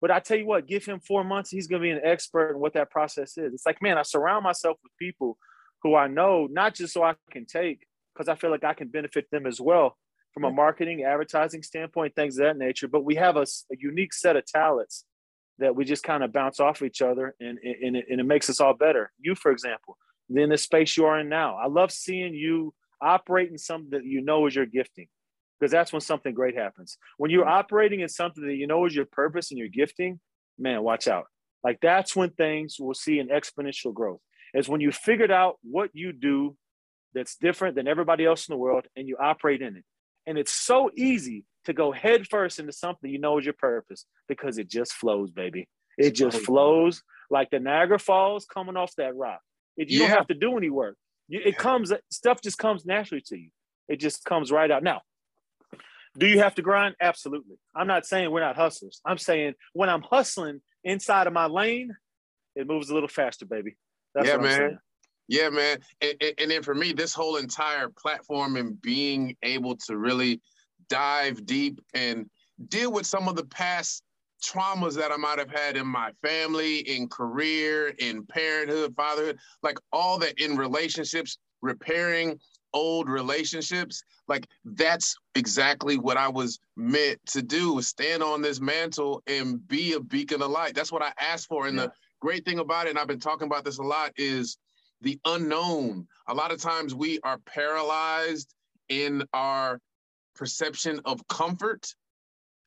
But 0.00 0.10
I 0.10 0.18
tell 0.20 0.38
you 0.38 0.46
what, 0.46 0.66
give 0.66 0.86
him 0.86 0.98
four 1.00 1.22
months, 1.22 1.50
he's 1.50 1.66
going 1.66 1.82
to 1.82 1.86
be 1.86 1.90
an 1.90 2.00
expert 2.02 2.52
in 2.52 2.58
what 2.58 2.72
that 2.72 2.90
process 2.90 3.36
is. 3.36 3.52
It's 3.52 3.66
like, 3.66 3.82
man, 3.82 3.98
I 3.98 4.02
surround 4.02 4.44
myself 4.44 4.78
with 4.82 4.92
people 4.98 5.36
who 5.82 5.94
I 5.94 6.06
know, 6.06 6.48
not 6.50 6.74
just 6.74 6.94
so 6.94 7.02
I 7.02 7.14
can 7.30 7.44
take, 7.44 7.86
because 8.14 8.28
I 8.28 8.34
feel 8.34 8.50
like 8.50 8.64
I 8.64 8.72
can 8.72 8.88
benefit 8.88 9.30
them 9.30 9.46
as 9.46 9.60
well 9.60 9.98
from 10.32 10.44
a 10.44 10.50
marketing, 10.50 11.02
advertising 11.02 11.62
standpoint, 11.62 12.14
things 12.14 12.38
of 12.38 12.44
that 12.44 12.56
nature. 12.56 12.88
But 12.88 13.04
we 13.04 13.16
have 13.16 13.36
a, 13.36 13.42
a 13.42 13.76
unique 13.78 14.14
set 14.14 14.36
of 14.36 14.46
talents 14.46 15.04
that 15.58 15.76
we 15.76 15.84
just 15.84 16.02
kind 16.02 16.24
of 16.24 16.32
bounce 16.32 16.60
off 16.60 16.80
each 16.80 17.02
other 17.02 17.34
and, 17.38 17.58
and, 17.58 17.96
it, 17.96 18.06
and 18.08 18.20
it 18.20 18.24
makes 18.24 18.48
us 18.48 18.60
all 18.60 18.72
better. 18.72 19.12
You, 19.18 19.34
for 19.34 19.50
example, 19.50 19.98
than 20.30 20.50
the 20.50 20.58
space 20.58 20.96
you 20.96 21.06
are 21.06 21.18
in 21.18 21.28
now. 21.28 21.56
I 21.56 21.66
love 21.66 21.90
seeing 21.90 22.34
you 22.34 22.72
operate 23.02 23.50
in 23.50 23.58
something 23.58 23.90
that 23.90 24.04
you 24.04 24.22
know 24.22 24.46
is 24.46 24.54
your 24.54 24.66
gifting 24.66 25.08
because 25.58 25.72
that's 25.72 25.92
when 25.92 26.00
something 26.00 26.32
great 26.32 26.56
happens. 26.56 26.96
When 27.18 27.30
you're 27.30 27.48
operating 27.48 28.00
in 28.00 28.08
something 28.08 28.46
that 28.46 28.54
you 28.54 28.66
know 28.66 28.86
is 28.86 28.94
your 28.94 29.06
purpose 29.06 29.50
and 29.50 29.58
your 29.58 29.68
gifting, 29.68 30.20
man, 30.58 30.82
watch 30.82 31.08
out. 31.08 31.26
Like 31.62 31.78
that's 31.82 32.16
when 32.16 32.30
things 32.30 32.76
will 32.78 32.94
see 32.94 33.18
an 33.18 33.28
exponential 33.28 33.92
growth. 33.92 34.20
Is 34.54 34.68
when 34.68 34.80
you 34.80 34.90
figured 34.90 35.30
out 35.30 35.58
what 35.62 35.90
you 35.92 36.12
do 36.12 36.56
that's 37.14 37.36
different 37.36 37.76
than 37.76 37.86
everybody 37.86 38.24
else 38.24 38.48
in 38.48 38.52
the 38.52 38.58
world 38.58 38.86
and 38.96 39.06
you 39.06 39.16
operate 39.20 39.62
in 39.62 39.76
it. 39.76 39.84
And 40.26 40.38
it's 40.38 40.52
so 40.52 40.90
easy 40.96 41.44
to 41.64 41.72
go 41.72 41.92
headfirst 41.92 42.58
into 42.58 42.72
something 42.72 43.10
you 43.10 43.18
know 43.18 43.38
is 43.38 43.44
your 43.44 43.54
purpose 43.54 44.06
because 44.28 44.58
it 44.58 44.68
just 44.68 44.92
flows, 44.92 45.30
baby. 45.30 45.68
It 45.98 46.12
just 46.12 46.38
flows 46.38 47.02
like 47.30 47.50
the 47.50 47.60
Niagara 47.60 47.98
Falls 47.98 48.46
coming 48.46 48.76
off 48.76 48.94
that 48.96 49.14
rock. 49.14 49.40
It, 49.80 49.88
you 49.88 50.00
yeah. 50.00 50.08
don't 50.08 50.18
have 50.18 50.26
to 50.26 50.34
do 50.34 50.58
any 50.58 50.68
work. 50.68 50.96
It 51.30 51.42
yeah. 51.46 51.52
comes, 51.52 51.90
stuff 52.10 52.42
just 52.42 52.58
comes 52.58 52.84
naturally 52.84 53.22
to 53.28 53.38
you. 53.38 53.48
It 53.88 53.96
just 53.96 54.26
comes 54.26 54.52
right 54.52 54.70
out. 54.70 54.82
Now, 54.82 55.00
do 56.18 56.26
you 56.26 56.40
have 56.40 56.54
to 56.56 56.62
grind? 56.62 56.96
Absolutely. 57.00 57.56
I'm 57.74 57.86
not 57.86 58.04
saying 58.04 58.30
we're 58.30 58.40
not 58.40 58.56
hustlers. 58.56 59.00
I'm 59.06 59.16
saying 59.16 59.54
when 59.72 59.88
I'm 59.88 60.02
hustling 60.02 60.60
inside 60.84 61.26
of 61.26 61.32
my 61.32 61.46
lane, 61.46 61.96
it 62.54 62.66
moves 62.66 62.90
a 62.90 62.94
little 62.94 63.08
faster, 63.08 63.46
baby. 63.46 63.76
That's 64.14 64.28
yeah, 64.28 64.36
man. 64.36 64.78
Yeah, 65.28 65.48
man. 65.48 65.78
And, 66.02 66.14
and 66.38 66.50
then 66.50 66.62
for 66.62 66.74
me, 66.74 66.92
this 66.92 67.14
whole 67.14 67.36
entire 67.36 67.88
platform 67.88 68.56
and 68.56 68.80
being 68.82 69.34
able 69.42 69.76
to 69.86 69.96
really 69.96 70.42
dive 70.90 71.46
deep 71.46 71.80
and 71.94 72.28
deal 72.68 72.92
with 72.92 73.06
some 73.06 73.28
of 73.28 73.36
the 73.36 73.46
past 73.46 74.02
traumas 74.42 74.96
that 74.96 75.12
I 75.12 75.16
might 75.16 75.38
have 75.38 75.50
had 75.50 75.76
in 75.76 75.86
my 75.86 76.12
family, 76.22 76.78
in 76.78 77.08
career, 77.08 77.88
in 77.98 78.24
parenthood, 78.26 78.94
fatherhood, 78.96 79.38
like 79.62 79.78
all 79.92 80.18
that 80.18 80.40
in 80.40 80.56
relationships, 80.56 81.38
repairing 81.62 82.38
old 82.72 83.08
relationships. 83.08 84.02
Like 84.28 84.46
that's 84.64 85.16
exactly 85.34 85.98
what 85.98 86.16
I 86.16 86.28
was 86.28 86.58
meant 86.76 87.18
to 87.26 87.42
do, 87.42 87.80
stand 87.82 88.22
on 88.22 88.42
this 88.42 88.60
mantle 88.60 89.22
and 89.26 89.66
be 89.68 89.94
a 89.94 90.00
beacon 90.00 90.42
of 90.42 90.50
light. 90.50 90.74
That's 90.74 90.92
what 90.92 91.02
I 91.02 91.12
asked 91.20 91.48
for. 91.48 91.66
And 91.66 91.76
yeah. 91.76 91.86
the 91.86 91.92
great 92.20 92.44
thing 92.44 92.58
about 92.58 92.86
it, 92.86 92.90
and 92.90 92.98
I've 92.98 93.08
been 93.08 93.20
talking 93.20 93.46
about 93.46 93.64
this 93.64 93.78
a 93.78 93.82
lot, 93.82 94.12
is 94.16 94.56
the 95.00 95.18
unknown. 95.24 96.06
A 96.28 96.34
lot 96.34 96.52
of 96.52 96.60
times 96.60 96.94
we 96.94 97.18
are 97.24 97.38
paralyzed 97.38 98.54
in 98.88 99.24
our 99.32 99.80
perception 100.34 101.00
of 101.04 101.26
comfort 101.28 101.94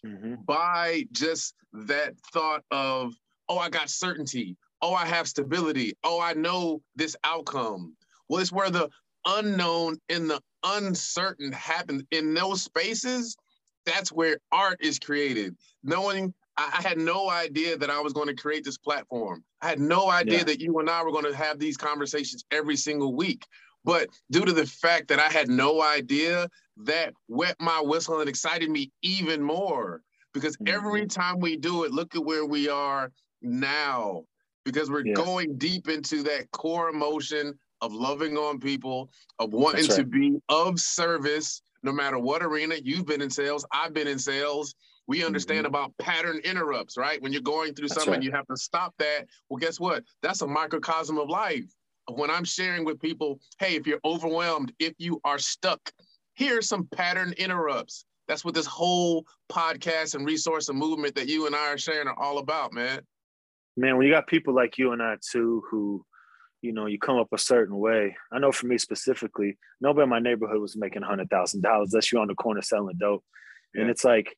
mm-hmm. 0.05 0.35
by 0.45 1.05
just 1.11 1.55
that 1.73 2.13
thought 2.31 2.63
of, 2.71 3.13
oh, 3.49 3.57
I 3.57 3.69
got 3.69 3.89
certainty. 3.89 4.57
Oh, 4.81 4.93
I 4.93 5.05
have 5.05 5.27
stability. 5.27 5.93
Oh, 6.03 6.19
I 6.19 6.33
know 6.33 6.81
this 6.95 7.15
outcome. 7.23 7.95
Well, 8.27 8.41
it's 8.41 8.51
where 8.51 8.69
the 8.69 8.89
unknown 9.25 9.97
and 10.09 10.29
the 10.29 10.41
uncertain 10.63 11.51
happens 11.51 12.03
in 12.11 12.33
those 12.33 12.61
spaces. 12.61 13.37
That's 13.85 14.11
where 14.11 14.37
art 14.51 14.79
is 14.81 14.99
created. 14.99 15.55
Knowing 15.83 16.33
I, 16.57 16.81
had 16.81 16.97
no 16.97 17.29
idea 17.29 17.77
that 17.77 17.89
I 17.89 17.99
was 17.99 18.13
going 18.13 18.27
to 18.27 18.35
create 18.35 18.63
this 18.63 18.77
platform. 18.77 19.43
I 19.61 19.69
had 19.69 19.79
no 19.79 20.09
idea 20.09 20.39
yeah. 20.39 20.43
that 20.45 20.61
you 20.61 20.77
and 20.79 20.89
I 20.89 21.03
were 21.03 21.11
going 21.11 21.25
to 21.25 21.35
have 21.35 21.59
these 21.59 21.77
conversations 21.77 22.43
every 22.51 22.75
single 22.75 23.15
week. 23.15 23.45
But 23.83 24.09
due 24.31 24.45
to 24.45 24.53
the 24.53 24.65
fact 24.65 25.09
that 25.09 25.19
I 25.19 25.31
had 25.31 25.49
no 25.49 25.81
idea, 25.81 26.49
that 26.77 27.13
wet 27.27 27.55
my 27.59 27.81
whistle 27.81 28.19
and 28.19 28.29
excited 28.29 28.69
me 28.69 28.91
even 29.01 29.41
more. 29.41 30.01
Because 30.33 30.55
mm-hmm. 30.57 30.73
every 30.73 31.05
time 31.05 31.39
we 31.39 31.57
do 31.57 31.83
it, 31.83 31.91
look 31.91 32.15
at 32.15 32.23
where 32.23 32.45
we 32.45 32.69
are 32.69 33.11
now. 33.41 34.23
Because 34.65 34.89
we're 34.89 35.05
yeah. 35.05 35.13
going 35.13 35.57
deep 35.57 35.89
into 35.89 36.23
that 36.23 36.49
core 36.51 36.89
emotion 36.89 37.53
of 37.81 37.93
loving 37.93 38.37
on 38.37 38.59
people, 38.59 39.09
of 39.39 39.51
wanting 39.51 39.87
right. 39.87 39.97
to 39.97 40.05
be 40.05 40.37
of 40.47 40.79
service, 40.79 41.61
no 41.83 41.91
matter 41.91 42.17
what 42.17 42.41
arena. 42.41 42.75
You've 42.81 43.05
been 43.05 43.21
in 43.21 43.29
sales, 43.29 43.65
I've 43.71 43.93
been 43.93 44.07
in 44.07 44.19
sales. 44.19 44.73
We 45.05 45.25
understand 45.25 45.65
mm-hmm. 45.65 45.75
about 45.75 45.97
pattern 45.97 46.39
interrupts, 46.45 46.95
right? 46.95 47.21
When 47.21 47.33
you're 47.33 47.41
going 47.41 47.73
through 47.73 47.89
That's 47.89 47.95
something, 47.95 48.13
right. 48.13 48.23
you 48.23 48.31
have 48.31 48.47
to 48.47 48.55
stop 48.55 48.93
that. 48.99 49.25
Well, 49.49 49.57
guess 49.57 49.77
what? 49.77 50.05
That's 50.21 50.41
a 50.41 50.47
microcosm 50.47 51.17
of 51.17 51.27
life 51.27 51.65
when 52.11 52.29
I'm 52.29 52.43
sharing 52.43 52.85
with 52.85 52.99
people, 52.99 53.39
hey, 53.59 53.75
if 53.75 53.87
you're 53.87 53.99
overwhelmed, 54.05 54.73
if 54.79 54.93
you 54.97 55.21
are 55.23 55.39
stuck, 55.39 55.91
here's 56.33 56.67
some 56.67 56.87
pattern 56.87 57.33
interrupts. 57.37 58.05
That's 58.27 58.45
what 58.45 58.53
this 58.53 58.65
whole 58.65 59.25
podcast 59.51 60.15
and 60.15 60.25
resource 60.25 60.69
and 60.69 60.77
movement 60.77 61.15
that 61.15 61.27
you 61.27 61.45
and 61.45 61.55
I 61.55 61.73
are 61.73 61.77
sharing 61.77 62.07
are 62.07 62.19
all 62.19 62.37
about, 62.37 62.73
man. 62.73 63.01
Man, 63.75 63.97
when 63.97 64.05
you 64.07 64.13
got 64.13 64.27
people 64.27 64.53
like 64.53 64.77
you 64.77 64.91
and 64.91 65.01
I 65.01 65.15
too, 65.31 65.63
who, 65.69 66.05
you 66.61 66.71
know, 66.71 66.85
you 66.85 66.99
come 66.99 67.17
up 67.17 67.27
a 67.33 67.37
certain 67.37 67.77
way. 67.77 68.15
I 68.31 68.39
know 68.39 68.51
for 68.51 68.67
me 68.67 68.77
specifically, 68.77 69.57
nobody 69.81 70.03
in 70.03 70.09
my 70.09 70.19
neighborhood 70.19 70.61
was 70.61 70.77
making 70.77 71.01
hundred 71.01 71.29
thousand 71.29 71.61
dollars 71.61 71.93
unless 71.93 72.11
you're 72.11 72.21
on 72.21 72.27
the 72.27 72.35
corner 72.35 72.61
selling 72.61 72.97
dope. 72.99 73.23
Yeah. 73.73 73.81
And 73.81 73.89
it's 73.89 74.05
like 74.05 74.37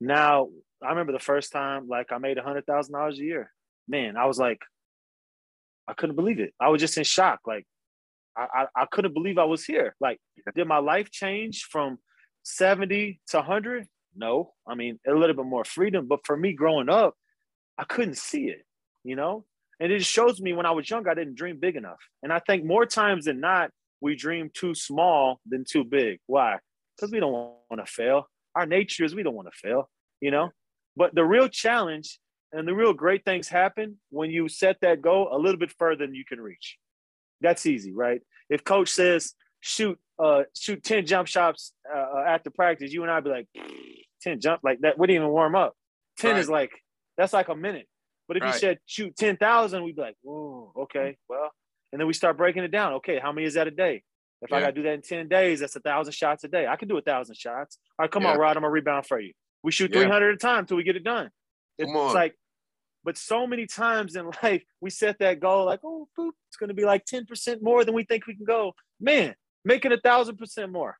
now 0.00 0.48
I 0.82 0.90
remember 0.90 1.12
the 1.12 1.18
first 1.18 1.52
time 1.52 1.88
like 1.88 2.12
I 2.12 2.18
made 2.18 2.38
a 2.38 2.42
hundred 2.42 2.66
thousand 2.66 2.94
dollars 2.94 3.18
a 3.18 3.22
year. 3.22 3.52
Man, 3.88 4.16
I 4.16 4.26
was 4.26 4.38
like, 4.38 4.60
I 5.92 5.94
couldn't 5.94 6.16
believe 6.16 6.40
it. 6.40 6.54
I 6.58 6.70
was 6.70 6.80
just 6.80 6.96
in 6.96 7.04
shock. 7.04 7.40
Like, 7.46 7.66
I, 8.34 8.46
I, 8.54 8.82
I 8.82 8.86
couldn't 8.90 9.12
believe 9.12 9.36
I 9.36 9.44
was 9.44 9.62
here. 9.62 9.94
Like, 10.00 10.18
did 10.54 10.66
my 10.66 10.78
life 10.78 11.10
change 11.10 11.68
from 11.70 11.98
70 12.44 13.20
to 13.28 13.36
100? 13.36 13.86
No. 14.16 14.54
I 14.66 14.74
mean, 14.74 14.98
a 15.06 15.12
little 15.12 15.36
bit 15.36 15.44
more 15.44 15.66
freedom. 15.66 16.08
But 16.08 16.20
for 16.24 16.34
me 16.34 16.54
growing 16.54 16.88
up, 16.88 17.14
I 17.76 17.84
couldn't 17.84 18.16
see 18.16 18.44
it, 18.44 18.64
you 19.04 19.16
know? 19.16 19.44
And 19.80 19.92
it 19.92 20.02
shows 20.02 20.40
me 20.40 20.54
when 20.54 20.64
I 20.64 20.70
was 20.70 20.88
young, 20.88 21.06
I 21.06 21.12
didn't 21.12 21.34
dream 21.34 21.58
big 21.60 21.76
enough. 21.76 22.00
And 22.22 22.32
I 22.32 22.38
think 22.38 22.64
more 22.64 22.86
times 22.86 23.26
than 23.26 23.40
not, 23.40 23.70
we 24.00 24.16
dream 24.16 24.50
too 24.54 24.74
small 24.74 25.40
than 25.44 25.66
too 25.68 25.84
big. 25.84 26.20
Why? 26.26 26.58
Because 26.96 27.12
we 27.12 27.20
don't 27.20 27.32
want 27.32 27.84
to 27.84 27.86
fail. 27.86 28.28
Our 28.54 28.64
nature 28.64 29.04
is 29.04 29.14
we 29.14 29.24
don't 29.24 29.34
want 29.34 29.48
to 29.52 29.68
fail, 29.68 29.90
you 30.22 30.30
know? 30.30 30.52
But 30.96 31.14
the 31.14 31.24
real 31.24 31.48
challenge 31.48 32.18
and 32.52 32.68
the 32.68 32.74
real 32.74 32.92
great 32.92 33.24
things 33.24 33.48
happen 33.48 33.98
when 34.10 34.30
you 34.30 34.48
set 34.48 34.76
that 34.82 35.00
goal 35.00 35.28
a 35.32 35.38
little 35.38 35.58
bit 35.58 35.72
further 35.78 36.06
than 36.06 36.14
you 36.14 36.24
can 36.24 36.40
reach. 36.40 36.78
That's 37.40 37.66
easy, 37.66 37.92
right? 37.92 38.20
If 38.48 38.64
coach 38.64 38.90
says 38.90 39.34
shoot 39.60 39.98
uh 40.22 40.42
shoot 40.56 40.82
10 40.82 41.06
jump 41.06 41.28
shots 41.28 41.72
uh, 41.92 41.98
uh 41.98 42.24
after 42.26 42.50
practice, 42.50 42.92
you 42.92 43.02
and 43.02 43.10
I'd 43.10 43.24
be 43.24 43.30
like 43.30 43.46
10 44.22 44.40
jump 44.40 44.60
like 44.62 44.80
that 44.80 44.98
wouldn't 44.98 45.14
even 45.14 45.28
warm 45.28 45.54
up. 45.54 45.74
10 46.18 46.32
right. 46.32 46.40
is 46.40 46.48
like 46.48 46.70
that's 47.16 47.32
like 47.32 47.48
a 47.48 47.56
minute. 47.56 47.88
But 48.28 48.36
if 48.36 48.42
right. 48.42 48.54
you 48.54 48.60
said 48.60 48.78
shoot 48.86 49.16
10,000, 49.16 49.82
we'd 49.82 49.96
be 49.96 50.02
like, 50.02 50.16
"Oh, 50.26 50.72
okay. 50.82 51.16
Well, 51.28 51.50
and 51.92 52.00
then 52.00 52.06
we 52.06 52.14
start 52.14 52.36
breaking 52.36 52.64
it 52.64 52.70
down. 52.70 52.94
Okay, 52.94 53.18
how 53.18 53.32
many 53.32 53.46
is 53.46 53.54
that 53.54 53.66
a 53.66 53.70
day? 53.70 54.02
If 54.40 54.50
yeah. 54.50 54.56
I 54.56 54.60
gotta 54.60 54.72
do 54.72 54.82
that 54.84 54.94
in 54.94 55.02
10 55.02 55.28
days, 55.28 55.60
that's 55.60 55.76
a 55.76 55.80
thousand 55.80 56.12
shots 56.12 56.44
a 56.44 56.48
day. 56.48 56.66
I 56.66 56.76
can 56.76 56.88
do 56.88 56.96
a 56.96 57.02
thousand 57.02 57.36
shots. 57.36 57.78
All 57.98 58.04
right, 58.04 58.10
come 58.10 58.22
yeah. 58.22 58.32
on, 58.32 58.38
Rod, 58.38 58.56
I'm 58.56 58.62
gonna 58.62 58.70
rebound 58.70 59.06
for 59.06 59.20
you. 59.20 59.32
We 59.62 59.72
shoot 59.72 59.92
300 59.92 60.08
yeah. 60.08 60.28
at 60.28 60.34
a 60.34 60.36
time 60.36 60.60
until 60.60 60.76
we 60.76 60.82
get 60.82 60.96
it 60.96 61.04
done. 61.04 61.30
It's 61.78 61.90
like 62.14 62.34
but 63.04 63.18
so 63.18 63.46
many 63.46 63.66
times 63.66 64.16
in 64.16 64.30
life, 64.42 64.62
we 64.80 64.90
set 64.90 65.18
that 65.18 65.40
goal 65.40 65.66
like, 65.66 65.80
oh, 65.84 66.08
boop, 66.18 66.32
it's 66.48 66.56
going 66.56 66.68
to 66.68 66.74
be 66.74 66.84
like 66.84 67.04
10% 67.04 67.62
more 67.62 67.84
than 67.84 67.94
we 67.94 68.04
think 68.04 68.26
we 68.26 68.36
can 68.36 68.44
go. 68.44 68.74
Man, 69.00 69.34
make 69.64 69.84
it 69.84 69.92
a 69.92 70.00
thousand 70.00 70.36
percent 70.36 70.72
more. 70.72 70.96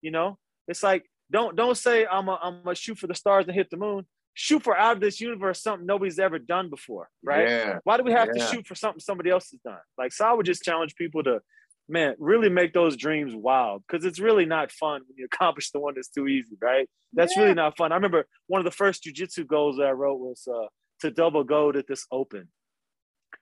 You 0.00 0.10
know, 0.10 0.38
it's 0.68 0.82
like, 0.82 1.04
don't 1.30 1.56
don't 1.56 1.76
say 1.76 2.06
I'm 2.06 2.28
a, 2.28 2.38
I'm 2.42 2.66
a 2.66 2.74
shoot 2.74 2.98
for 2.98 3.06
the 3.06 3.14
stars 3.14 3.46
and 3.46 3.54
hit 3.54 3.70
the 3.70 3.76
moon. 3.76 4.06
Shoot 4.34 4.62
for 4.62 4.76
out 4.76 4.96
of 4.96 5.00
this 5.00 5.20
universe 5.20 5.62
something 5.62 5.86
nobody's 5.86 6.18
ever 6.18 6.38
done 6.38 6.70
before, 6.70 7.08
right? 7.22 7.48
Yeah. 7.48 7.78
Why 7.84 7.96
do 7.96 8.02
we 8.02 8.12
have 8.12 8.28
yeah. 8.34 8.44
to 8.44 8.52
shoot 8.52 8.66
for 8.66 8.74
something 8.74 9.00
somebody 9.00 9.30
else 9.30 9.50
has 9.50 9.60
done? 9.60 9.80
Like, 9.98 10.12
so 10.12 10.24
I 10.24 10.32
would 10.32 10.46
just 10.46 10.62
challenge 10.62 10.94
people 10.94 11.22
to, 11.24 11.40
man, 11.88 12.14
really 12.18 12.48
make 12.48 12.72
those 12.72 12.96
dreams 12.96 13.34
wild 13.34 13.82
because 13.86 14.06
it's 14.06 14.18
really 14.18 14.46
not 14.46 14.72
fun 14.72 15.02
when 15.06 15.16
you 15.18 15.26
accomplish 15.32 15.70
the 15.70 15.80
one 15.80 15.94
that's 15.94 16.08
too 16.08 16.28
easy, 16.28 16.56
right? 16.62 16.88
That's 17.12 17.36
yeah. 17.36 17.42
really 17.42 17.54
not 17.54 17.76
fun. 17.76 17.92
I 17.92 17.96
remember 17.96 18.26
one 18.46 18.60
of 18.60 18.64
the 18.64 18.70
first 18.70 19.04
jujitsu 19.04 19.46
goals 19.46 19.76
that 19.76 19.86
I 19.86 19.92
wrote 19.92 20.18
was 20.18 20.48
uh, 20.48 20.66
to 21.02 21.10
double 21.10 21.44
gold 21.44 21.76
at 21.76 21.86
this 21.86 22.06
open. 22.10 22.48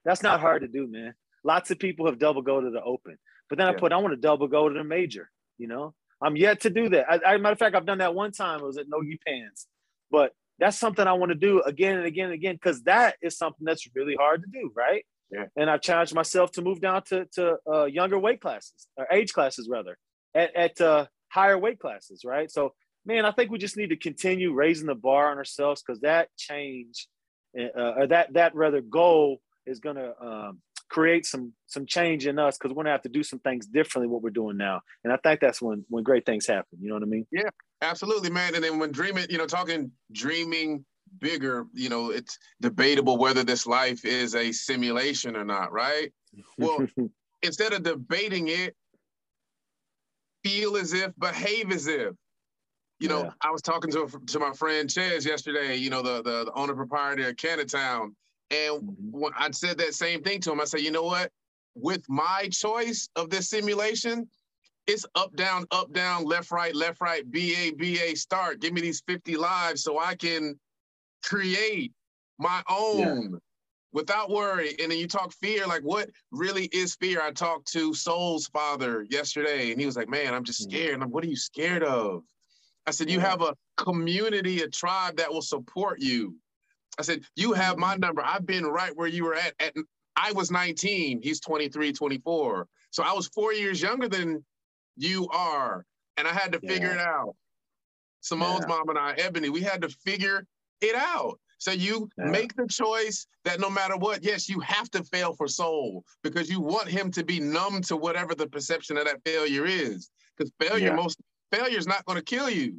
That's 0.03 0.23
not 0.23 0.39
hard 0.39 0.63
to 0.63 0.67
do, 0.67 0.87
man. 0.87 1.13
Lots 1.43 1.71
of 1.71 1.79
people 1.79 2.07
have 2.07 2.19
double 2.19 2.41
go 2.41 2.59
to 2.59 2.69
the 2.69 2.81
open. 2.83 3.17
But 3.49 3.57
then 3.57 3.67
yeah. 3.67 3.73
I 3.73 3.75
put, 3.77 3.93
I 3.93 3.97
want 3.97 4.13
to 4.13 4.19
double 4.19 4.47
go 4.47 4.67
to 4.67 4.73
the 4.73 4.83
major, 4.83 5.29
you 5.57 5.67
know? 5.67 5.93
I'm 6.21 6.35
yet 6.35 6.61
to 6.61 6.69
do 6.69 6.89
that. 6.89 7.05
I, 7.09 7.33
I, 7.33 7.37
matter 7.37 7.53
of 7.53 7.59
fact, 7.59 7.75
I've 7.75 7.85
done 7.85 7.99
that 7.99 8.13
one 8.13 8.31
time. 8.31 8.59
It 8.59 8.65
was 8.65 8.77
at 8.77 8.87
Nogi 8.87 9.19
Pans. 9.25 9.67
But 10.09 10.33
that's 10.59 10.77
something 10.77 11.05
I 11.05 11.13
want 11.13 11.31
to 11.31 11.35
do 11.35 11.61
again 11.61 11.97
and 11.97 12.05
again 12.05 12.25
and 12.25 12.33
again 12.33 12.55
because 12.55 12.83
that 12.83 13.15
is 13.21 13.37
something 13.37 13.65
that's 13.65 13.87
really 13.95 14.15
hard 14.15 14.43
to 14.43 14.49
do, 14.51 14.71
right? 14.75 15.03
Yeah. 15.31 15.45
And 15.55 15.69
I've 15.69 15.81
challenged 15.81 16.13
myself 16.13 16.51
to 16.53 16.61
move 16.61 16.81
down 16.81 17.03
to, 17.09 17.25
to 17.33 17.57
uh, 17.71 17.85
younger 17.85 18.19
weight 18.19 18.41
classes, 18.41 18.87
or 18.97 19.07
age 19.11 19.33
classes 19.33 19.67
rather, 19.69 19.97
at, 20.35 20.55
at 20.55 20.81
uh, 20.81 21.05
higher 21.29 21.57
weight 21.57 21.79
classes, 21.79 22.23
right? 22.25 22.51
So, 22.51 22.73
man, 23.05 23.25
I 23.25 23.31
think 23.31 23.49
we 23.49 23.57
just 23.57 23.77
need 23.77 23.89
to 23.89 23.95
continue 23.95 24.53
raising 24.53 24.87
the 24.87 24.95
bar 24.95 25.31
on 25.31 25.37
ourselves 25.37 25.83
because 25.85 26.01
that 26.01 26.29
change– 26.37 27.07
uh, 27.57 27.93
or 27.97 28.07
that 28.07 28.33
that 28.33 28.55
rather 28.55 28.81
goal 28.81 29.41
is 29.65 29.79
going 29.79 29.95
to 29.95 30.13
um, 30.21 30.59
create 30.89 31.25
some 31.25 31.53
some 31.67 31.85
change 31.85 32.27
in 32.27 32.37
us 32.37 32.57
because 32.57 32.71
we're 32.71 32.83
gonna 32.83 32.91
have 32.91 33.01
to 33.01 33.09
do 33.09 33.23
some 33.23 33.39
things 33.39 33.65
differently 33.65 34.07
what 34.07 34.21
we're 34.21 34.29
doing 34.29 34.57
now. 34.57 34.81
And 35.03 35.13
i 35.13 35.17
think 35.17 35.39
that's 35.39 35.61
when 35.61 35.85
when 35.89 36.03
great 36.03 36.25
things 36.25 36.45
happen. 36.45 36.77
You 36.81 36.89
know 36.89 36.95
what 36.95 37.03
i 37.03 37.07
mean? 37.07 37.25
Yeah 37.31 37.49
absolutely 37.81 38.29
man. 38.29 38.55
And 38.55 38.63
then 38.63 38.79
when 38.79 38.91
dreaming 38.91 39.25
you 39.29 39.37
know 39.37 39.45
talking 39.45 39.91
dreaming 40.11 40.85
bigger 41.19 41.65
you 41.73 41.89
know 41.89 42.11
it's 42.11 42.37
debatable 42.61 43.17
whether 43.17 43.43
this 43.43 43.67
life 43.67 44.05
is 44.05 44.35
a 44.35 44.51
simulation 44.51 45.35
or 45.35 45.43
not 45.43 45.71
right? 45.71 46.11
Well 46.57 46.85
instead 47.41 47.73
of 47.73 47.83
debating 47.83 48.47
it 48.47 48.75
feel 50.43 50.77
as 50.77 50.93
if 50.93 51.11
behave 51.19 51.71
as 51.71 51.87
if 51.87 52.13
you 53.01 53.09
know, 53.09 53.23
yeah. 53.23 53.31
I 53.41 53.49
was 53.49 53.61
talking 53.63 53.91
to 53.91 54.07
to 54.27 54.39
my 54.39 54.53
friend 54.53 54.87
Chaz 54.87 55.25
yesterday. 55.25 55.75
You 55.75 55.89
know, 55.89 56.03
the 56.03 56.21
the, 56.21 56.45
the 56.45 56.51
owner 56.53 56.75
proprietor 56.75 57.29
of 57.29 57.37
Canada 57.37 58.07
and 58.51 58.81
mm-hmm. 58.81 58.91
when 59.11 59.31
I 59.37 59.49
said 59.51 59.77
that 59.79 59.95
same 59.95 60.21
thing 60.21 60.39
to 60.41 60.51
him. 60.51 60.61
I 60.61 60.65
said, 60.65 60.81
you 60.81 60.91
know 60.91 61.03
what? 61.03 61.31
With 61.73 62.07
my 62.07 62.47
choice 62.51 63.09
of 63.15 63.29
this 63.29 63.49
simulation, 63.49 64.29
it's 64.85 65.05
up, 65.15 65.35
down, 65.35 65.65
up, 65.71 65.91
down, 65.93 66.25
left, 66.25 66.51
right, 66.51 66.75
left, 66.75 67.01
right, 67.01 67.23
BA, 67.31 67.71
BA, 67.77 68.15
start. 68.15 68.59
Give 68.59 68.73
me 68.73 68.81
these 68.81 69.01
50 69.07 69.37
lives 69.37 69.83
so 69.83 69.97
I 69.97 70.15
can 70.15 70.59
create 71.23 71.91
my 72.37 72.61
own. 72.69 73.31
Yeah 73.31 73.37
without 73.93 74.29
worry. 74.29 74.75
And 74.79 74.89
then 74.89 74.97
you 74.97 75.05
talk 75.07 75.33
fear, 75.33 75.67
like 75.67 75.81
what 75.81 76.09
really 76.31 76.65
is 76.71 76.95
fear? 76.95 77.21
I 77.21 77.31
talked 77.31 77.71
to 77.73 77.93
Soul's 77.93 78.47
father 78.47 79.05
yesterday, 79.09 79.71
and 79.71 79.79
he 79.79 79.85
was 79.85 79.97
like, 79.97 80.07
Man, 80.09 80.33
I'm 80.33 80.45
just 80.45 80.61
mm. 80.61 80.71
scared. 80.71 80.93
And 80.93 81.03
I'm, 81.03 81.11
what 81.11 81.23
are 81.23 81.27
you 81.27 81.35
scared 81.35 81.83
of? 81.83 82.23
I 82.87 82.91
said, 82.91 83.09
You 83.09 83.19
have 83.19 83.41
a 83.41 83.55
community, 83.77 84.61
a 84.61 84.67
tribe 84.67 85.17
that 85.17 85.31
will 85.31 85.41
support 85.41 85.99
you. 85.99 86.35
I 86.99 87.03
said, 87.03 87.23
You 87.35 87.53
have 87.53 87.77
my 87.77 87.95
mm. 87.95 87.99
number. 87.99 88.23
I've 88.23 88.45
been 88.45 88.65
right 88.65 88.95
where 88.95 89.07
you 89.07 89.25
were 89.25 89.35
at. 89.35 89.53
at 89.59 89.73
I 90.15 90.33
was 90.33 90.51
19, 90.51 91.21
he's 91.21 91.39
23, 91.39 91.93
24. 91.93 92.67
So 92.91 93.03
I 93.03 93.13
was 93.13 93.27
four 93.27 93.53
years 93.53 93.81
younger 93.81 94.09
than 94.09 94.43
you 94.97 95.27
are. 95.29 95.85
And 96.17 96.27
I 96.27 96.33
had 96.33 96.51
to 96.51 96.59
figure 96.59 96.91
it 96.91 96.99
out. 96.99 97.35
Simone's 98.19 98.65
yeah. 98.67 98.75
mom 98.75 98.89
and 98.89 98.99
I, 98.99 99.13
Ebony, 99.13 99.49
we 99.49 99.61
had 99.61 99.81
to 99.81 99.89
figure 99.89 100.45
it 100.81 100.95
out. 100.95 101.39
So 101.57 101.71
you 101.71 102.09
yeah. 102.17 102.25
make 102.25 102.55
the 102.55 102.67
choice 102.67 103.27
that 103.45 103.59
no 103.59 103.69
matter 103.69 103.95
what, 103.95 104.23
yes, 104.23 104.49
you 104.49 104.59
have 104.59 104.89
to 104.91 105.03
fail 105.03 105.33
for 105.33 105.47
soul 105.47 106.03
because 106.23 106.49
you 106.49 106.59
want 106.59 106.87
him 106.87 107.11
to 107.11 107.23
be 107.23 107.39
numb 107.39 107.81
to 107.83 107.95
whatever 107.95 108.35
the 108.35 108.47
perception 108.47 108.97
of 108.97 109.05
that 109.05 109.23
failure 109.23 109.65
is. 109.65 110.09
Because 110.35 110.51
failure, 110.59 110.87
yeah. 110.87 110.95
most 110.95 111.19
failure 111.51 111.77
is 111.77 111.87
not 111.87 112.05
going 112.05 112.17
to 112.17 112.23
kill 112.23 112.49
you. 112.49 112.77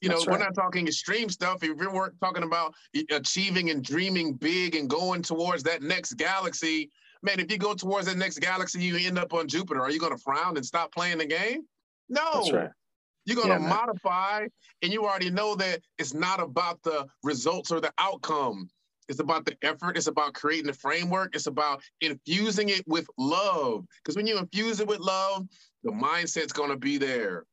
You 0.00 0.10
know, 0.10 0.18
right. 0.18 0.28
we're 0.28 0.38
not 0.38 0.54
talking 0.54 0.86
extreme 0.86 1.30
stuff. 1.30 1.62
If 1.62 1.78
we're 1.78 2.10
talking 2.20 2.42
about 2.42 2.74
achieving 3.10 3.70
and 3.70 3.82
dreaming 3.82 4.34
big 4.34 4.74
and 4.74 4.88
going 4.88 5.22
towards 5.22 5.62
that 5.62 5.82
next 5.82 6.14
galaxy, 6.14 6.90
man, 7.22 7.40
if 7.40 7.50
you 7.50 7.56
go 7.56 7.72
towards 7.72 8.06
that 8.06 8.18
next 8.18 8.38
galaxy, 8.40 8.82
you 8.82 8.96
end 8.96 9.18
up 9.18 9.32
on 9.32 9.48
Jupiter. 9.48 9.80
Are 9.80 9.90
you 9.90 9.98
going 9.98 10.12
to 10.12 10.18
frown 10.18 10.56
and 10.56 10.66
stop 10.66 10.92
playing 10.92 11.18
the 11.18 11.26
game? 11.26 11.62
No. 12.10 12.50
Right. 12.52 12.68
You're 13.24 13.36
going 13.36 13.48
to 13.48 13.62
yeah, 13.62 13.68
modify, 13.70 14.46
and 14.82 14.92
you 14.92 15.04
already 15.04 15.30
know 15.30 15.54
that 15.54 15.80
it's 15.96 16.12
not 16.12 16.40
about 16.40 16.82
the 16.82 17.06
results 17.22 17.72
or 17.72 17.80
the 17.80 17.92
outcome. 17.98 18.68
It's 19.08 19.20
about 19.20 19.46
the 19.46 19.56
effort. 19.62 19.96
It's 19.96 20.06
about 20.06 20.34
creating 20.34 20.66
the 20.66 20.74
framework. 20.74 21.34
It's 21.34 21.46
about 21.46 21.82
infusing 22.02 22.68
it 22.68 22.82
with 22.86 23.06
love. 23.16 23.86
Because 24.02 24.16
when 24.16 24.26
you 24.26 24.36
infuse 24.36 24.80
it 24.80 24.86
with 24.86 25.00
love, 25.00 25.46
the 25.82 25.92
mindset's 25.92 26.52
going 26.52 26.70
to 26.70 26.76
be 26.76 26.98
there. 26.98 27.46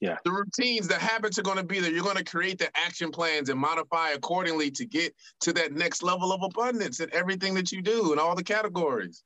Yeah. 0.00 0.16
The 0.24 0.30
routines, 0.30 0.86
the 0.86 0.94
habits 0.94 1.38
are 1.38 1.42
going 1.42 1.56
to 1.56 1.64
be 1.64 1.80
there. 1.80 1.90
You're 1.90 2.04
going 2.04 2.16
to 2.16 2.24
create 2.24 2.58
the 2.58 2.70
action 2.76 3.10
plans 3.10 3.48
and 3.48 3.58
modify 3.58 4.10
accordingly 4.10 4.70
to 4.72 4.84
get 4.84 5.12
to 5.40 5.52
that 5.54 5.72
next 5.72 6.02
level 6.02 6.32
of 6.32 6.42
abundance 6.42 7.00
in 7.00 7.12
everything 7.12 7.54
that 7.54 7.72
you 7.72 7.82
do 7.82 8.12
in 8.12 8.18
all 8.18 8.36
the 8.36 8.44
categories. 8.44 9.24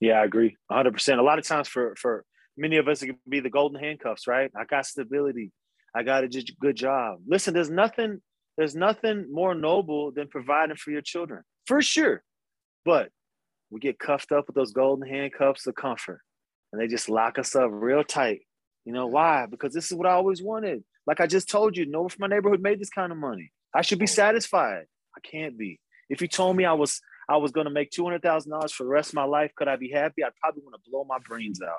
Yeah, 0.00 0.20
I 0.20 0.24
agree 0.24 0.56
100%. 0.70 1.18
A 1.18 1.22
lot 1.22 1.38
of 1.38 1.46
times 1.46 1.68
for 1.68 1.94
for 1.96 2.24
many 2.56 2.76
of 2.76 2.88
us 2.88 3.02
it 3.02 3.06
can 3.06 3.18
be 3.28 3.40
the 3.40 3.50
golden 3.50 3.80
handcuffs, 3.80 4.26
right? 4.26 4.50
I 4.58 4.64
got 4.64 4.86
stability. 4.86 5.52
I 5.94 6.02
got 6.02 6.24
a 6.24 6.44
good 6.60 6.76
job. 6.76 7.18
Listen, 7.26 7.54
there's 7.54 7.70
nothing, 7.70 8.20
there's 8.56 8.76
nothing 8.76 9.26
more 9.30 9.54
noble 9.54 10.12
than 10.12 10.28
providing 10.28 10.76
for 10.76 10.90
your 10.90 11.02
children, 11.02 11.42
for 11.66 11.82
sure. 11.82 12.22
But 12.84 13.10
we 13.70 13.80
get 13.80 13.98
cuffed 13.98 14.32
up 14.32 14.46
with 14.46 14.56
those 14.56 14.72
golden 14.72 15.08
handcuffs 15.08 15.66
of 15.66 15.74
comfort, 15.74 16.20
and 16.72 16.80
they 16.80 16.86
just 16.86 17.08
lock 17.08 17.38
us 17.38 17.54
up 17.56 17.70
real 17.72 18.04
tight. 18.04 18.42
You 18.84 18.92
know 18.92 19.06
why? 19.06 19.46
Because 19.46 19.72
this 19.72 19.86
is 19.86 19.94
what 19.94 20.06
I 20.06 20.12
always 20.12 20.42
wanted. 20.42 20.82
Like 21.06 21.20
I 21.20 21.26
just 21.26 21.48
told 21.48 21.76
you, 21.76 21.86
no 21.86 22.02
one 22.02 22.08
from 22.08 22.20
my 22.20 22.34
neighborhood 22.34 22.62
made 22.62 22.80
this 22.80 22.90
kind 22.90 23.12
of 23.12 23.18
money. 23.18 23.52
I 23.74 23.82
should 23.82 23.98
be 23.98 24.04
oh. 24.04 24.06
satisfied. 24.06 24.84
I 25.16 25.20
can't 25.20 25.58
be. 25.58 25.80
If 26.08 26.20
you 26.20 26.28
told 26.28 26.56
me 26.56 26.64
I 26.64 26.72
was 26.72 27.00
I 27.28 27.36
was 27.36 27.52
going 27.52 27.66
to 27.66 27.72
make 27.72 27.90
two 27.90 28.04
hundred 28.04 28.22
thousand 28.22 28.50
dollars 28.52 28.72
for 28.72 28.84
the 28.84 28.90
rest 28.90 29.10
of 29.10 29.14
my 29.14 29.24
life, 29.24 29.52
could 29.56 29.68
I 29.68 29.76
be 29.76 29.90
happy? 29.90 30.24
I'd 30.24 30.34
probably 30.40 30.62
want 30.62 30.74
to 30.82 30.90
blow 30.90 31.04
my 31.04 31.18
brains 31.18 31.60
out 31.62 31.78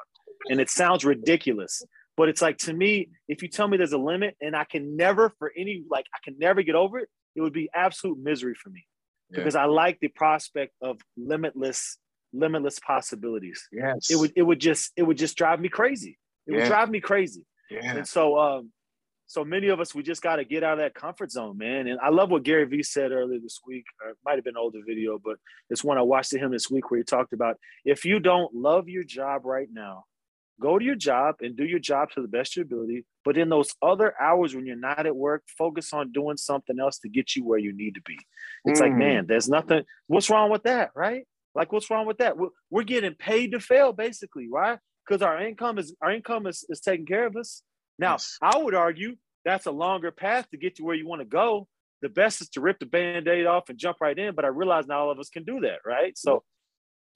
and 0.50 0.60
it 0.60 0.70
sounds 0.70 1.04
ridiculous 1.06 1.84
but 2.18 2.30
it's 2.30 2.42
like 2.42 2.58
to 2.58 2.74
me 2.74 3.10
if 3.28 3.42
you 3.42 3.48
tell 3.48 3.68
me 3.68 3.78
there's 3.78 3.94
a 3.94 3.98
limit 3.98 4.36
and 4.42 4.56
i 4.56 4.64
can 4.64 4.96
never 4.96 5.32
for 5.38 5.52
any 5.58 5.84
like 5.90 6.06
i 6.14 6.18
can 6.24 6.38
never 6.40 6.62
get 6.62 6.76
over 6.76 7.00
it 7.00 7.10
it 7.36 7.42
would 7.42 7.54
be 7.54 7.70
absolute 7.74 8.18
misery 8.22 8.56
for 8.56 8.70
me 8.70 8.86
yeah. 9.30 9.38
because 9.38 9.56
i 9.56 9.66
like 9.66 10.00
the 10.00 10.08
prospect 10.10 10.74
of 10.82 11.00
limitless 11.18 11.98
limitless 12.34 12.80
possibilities 12.80 13.68
yes 13.72 14.10
it 14.10 14.16
would 14.16 14.32
it 14.36 14.44
would 14.44 14.60
just 14.60 14.92
it 14.96 15.04
would 15.04 15.18
just 15.18 15.38
drive 15.38 15.60
me 15.60 15.70
crazy 15.70 16.18
it 16.48 16.54
yeah. 16.54 16.60
would 16.60 16.68
drive 16.68 16.90
me 16.90 17.00
crazy 17.00 17.46
yeah. 17.70 17.96
and 17.96 18.08
so 18.08 18.38
um 18.38 18.72
so 19.28 19.46
many 19.46 19.70
of 19.70 19.80
us 19.80 19.96
we 19.96 20.04
just 20.04 20.22
got 20.22 20.38
to 20.38 20.46
get 20.46 20.64
out 20.64 20.74
of 20.74 20.80
that 20.80 20.94
comfort 20.94 21.32
zone 21.32 21.58
man 21.58 21.88
and 21.88 22.00
i 22.02 22.10
love 22.10 22.30
what 22.30 22.44
gary 22.44 22.66
vee 22.66 22.84
said 22.84 23.12
earlier 23.12 23.40
this 23.40 23.60
week 23.66 23.86
Or 24.04 24.12
it 24.12 24.18
might 24.26 24.36
have 24.36 24.44
been 24.44 24.56
an 24.56 24.62
older 24.62 24.80
video 24.86 25.20
but 25.24 25.38
it's 25.70 25.84
one 25.84 25.98
i 25.98 26.02
watched 26.02 26.32
to 26.32 26.40
him 26.40 26.52
this 26.52 26.70
week 26.70 26.92
where 26.92 27.00
he 27.00 27.04
talked 27.04 27.34
about 27.34 27.58
if 27.86 28.06
you 28.06 28.20
don't 28.20 28.54
love 28.54 28.90
your 28.90 29.04
job 29.04 29.46
right 29.46 29.70
now 29.72 30.04
go 30.62 30.80
to 30.80 30.86
your 30.86 30.96
job 30.96 31.36
and 31.42 31.58
do 31.58 31.66
your 31.66 31.80
job 31.80 32.12
to 32.12 32.22
the 32.22 32.28
best 32.28 32.54
of 32.54 32.58
your 32.58 32.66
ability. 32.66 33.06
But 33.26 33.38
in 33.38 33.50
those 33.50 33.74
other 33.82 34.14
hours 34.22 34.56
when 34.56 34.66
you're 34.66 34.76
not 34.78 35.06
at 35.06 35.16
work, 35.16 35.44
focus 35.58 35.92
on 35.92 36.14
doing 36.14 36.38
something 36.38 36.80
else 36.80 37.00
to 37.00 37.10
get 37.10 37.36
you 37.36 37.44
where 37.44 37.60
you 37.60 37.74
need 37.76 37.96
to 37.96 38.02
be. 38.02 38.18
It's 38.66 38.80
mm. 38.80 38.84
like, 38.84 38.94
man, 38.94 39.26
there's 39.28 39.50
nothing. 39.50 39.84
What's 40.08 40.30
wrong 40.30 40.52
with 40.52 40.64
that, 40.64 40.92
right? 40.96 41.28
Like, 41.54 41.74
what's 41.74 41.90
wrong 41.90 42.06
with 42.06 42.20
that? 42.20 42.38
We're, 42.38 42.50
we're 42.70 42.84
getting 42.84 43.16
paid 43.16 43.52
to 43.52 43.60
fail, 43.60 43.92
basically, 43.92 44.48
right? 44.50 44.80
Because 45.12 45.24
our 45.24 45.42
income 45.42 45.78
is 45.78 45.94
our 46.02 46.10
income 46.10 46.48
is, 46.48 46.64
is 46.70 46.80
taking 46.80 47.06
care 47.06 47.28
of 47.28 47.36
us. 47.36 47.64
Now, 48.00 48.14
yes. 48.14 48.38
I 48.42 48.58
would 48.58 48.74
argue 48.74 49.18
that's 49.44 49.66
a 49.66 49.72
longer 49.72 50.10
path 50.10 50.50
to 50.52 50.58
get 50.58 50.78
to 50.78 50.84
where 50.84 50.96
you 50.96 51.06
want 51.06 51.20
to 51.20 51.26
go. 51.26 51.68
The 52.02 52.08
best 52.08 52.40
is 52.40 52.48
to 52.52 52.62
rip 52.62 52.80
the 52.80 52.86
band-aid 52.86 53.46
off 53.46 53.68
and 53.68 53.78
jump 53.78 53.98
right 54.00 54.18
in. 54.18 54.36
But 54.36 54.46
I 54.46 54.48
realize 54.48 54.88
not 54.88 55.00
all 55.00 55.12
of 55.12 55.20
us 55.20 55.28
can 55.28 55.44
do 55.44 55.60
that, 55.62 55.80
right? 55.86 56.18
So 56.18 56.44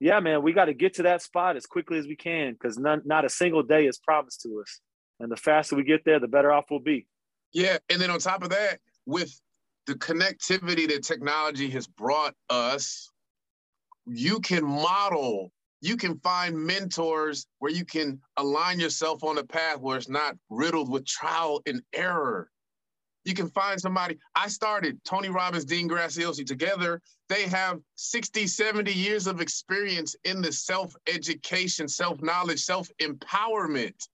yeah, 0.02 0.20
man, 0.20 0.44
we 0.44 0.52
got 0.52 0.66
to 0.66 0.74
get 0.74 0.96
to 0.96 1.04
that 1.04 1.22
spot 1.22 1.56
as 1.56 1.66
quickly 1.66 1.98
as 1.98 2.06
we 2.06 2.18
can 2.18 2.52
because 2.52 2.78
not, 2.78 3.06
not 3.06 3.24
a 3.24 3.30
single 3.30 3.64
day 3.64 3.88
is 3.88 3.98
promised 3.98 4.42
to 4.42 4.60
us. 4.60 4.82
And 5.22 5.32
the 5.32 5.38
faster 5.38 5.78
we 5.78 5.86
get 5.86 6.04
there, 6.04 6.20
the 6.20 6.28
better 6.28 6.52
off 6.52 6.66
we'll 6.70 6.82
be. 6.82 7.08
Yeah. 7.54 7.78
And 7.90 8.02
then 8.02 8.10
on 8.10 8.20
top 8.20 8.44
of 8.44 8.50
that, 8.50 8.80
with 9.06 9.34
the 9.88 9.94
connectivity 9.94 10.90
that 10.90 11.04
technology 11.04 11.70
has 11.70 11.88
brought 11.88 12.34
us, 12.50 13.10
you 14.06 14.42
can 14.42 14.66
model, 14.66 15.54
you 15.86 15.98
can 15.98 16.17
find 16.19 16.58
mentors 16.58 17.45
where 17.60 17.71
you 17.71 17.86
can 17.86 18.19
align 18.38 18.80
yourself 18.80 19.24
on 19.24 19.38
a 19.38 19.43
path 19.43 19.80
where 19.80 19.98
it's 19.98 20.10
not 20.10 20.36
riddled 20.50 20.89
with 20.89 21.06
trial 21.06 21.62
and 21.67 21.84
error. 21.93 22.50
You 23.24 23.36
can 23.36 23.50
find 23.52 23.80
somebody. 23.80 24.17
I 24.36 24.48
started 24.48 25.00
Tony 25.04 25.30
Robbins, 25.30 25.63
Dean 25.63 25.88
Graziosi 25.88 26.43
together. 26.43 27.02
They 27.30 27.43
have 27.43 27.80
60, 27.95 28.48
70 28.48 28.91
years 28.93 29.28
of 29.28 29.41
experience 29.41 30.15
in 30.24 30.41
the 30.41 30.52
self 30.52 30.95
education, 31.08 31.88
self 31.88 32.19
knowledge, 32.19 32.63
self 32.63 32.89
empowerment. 33.00 34.08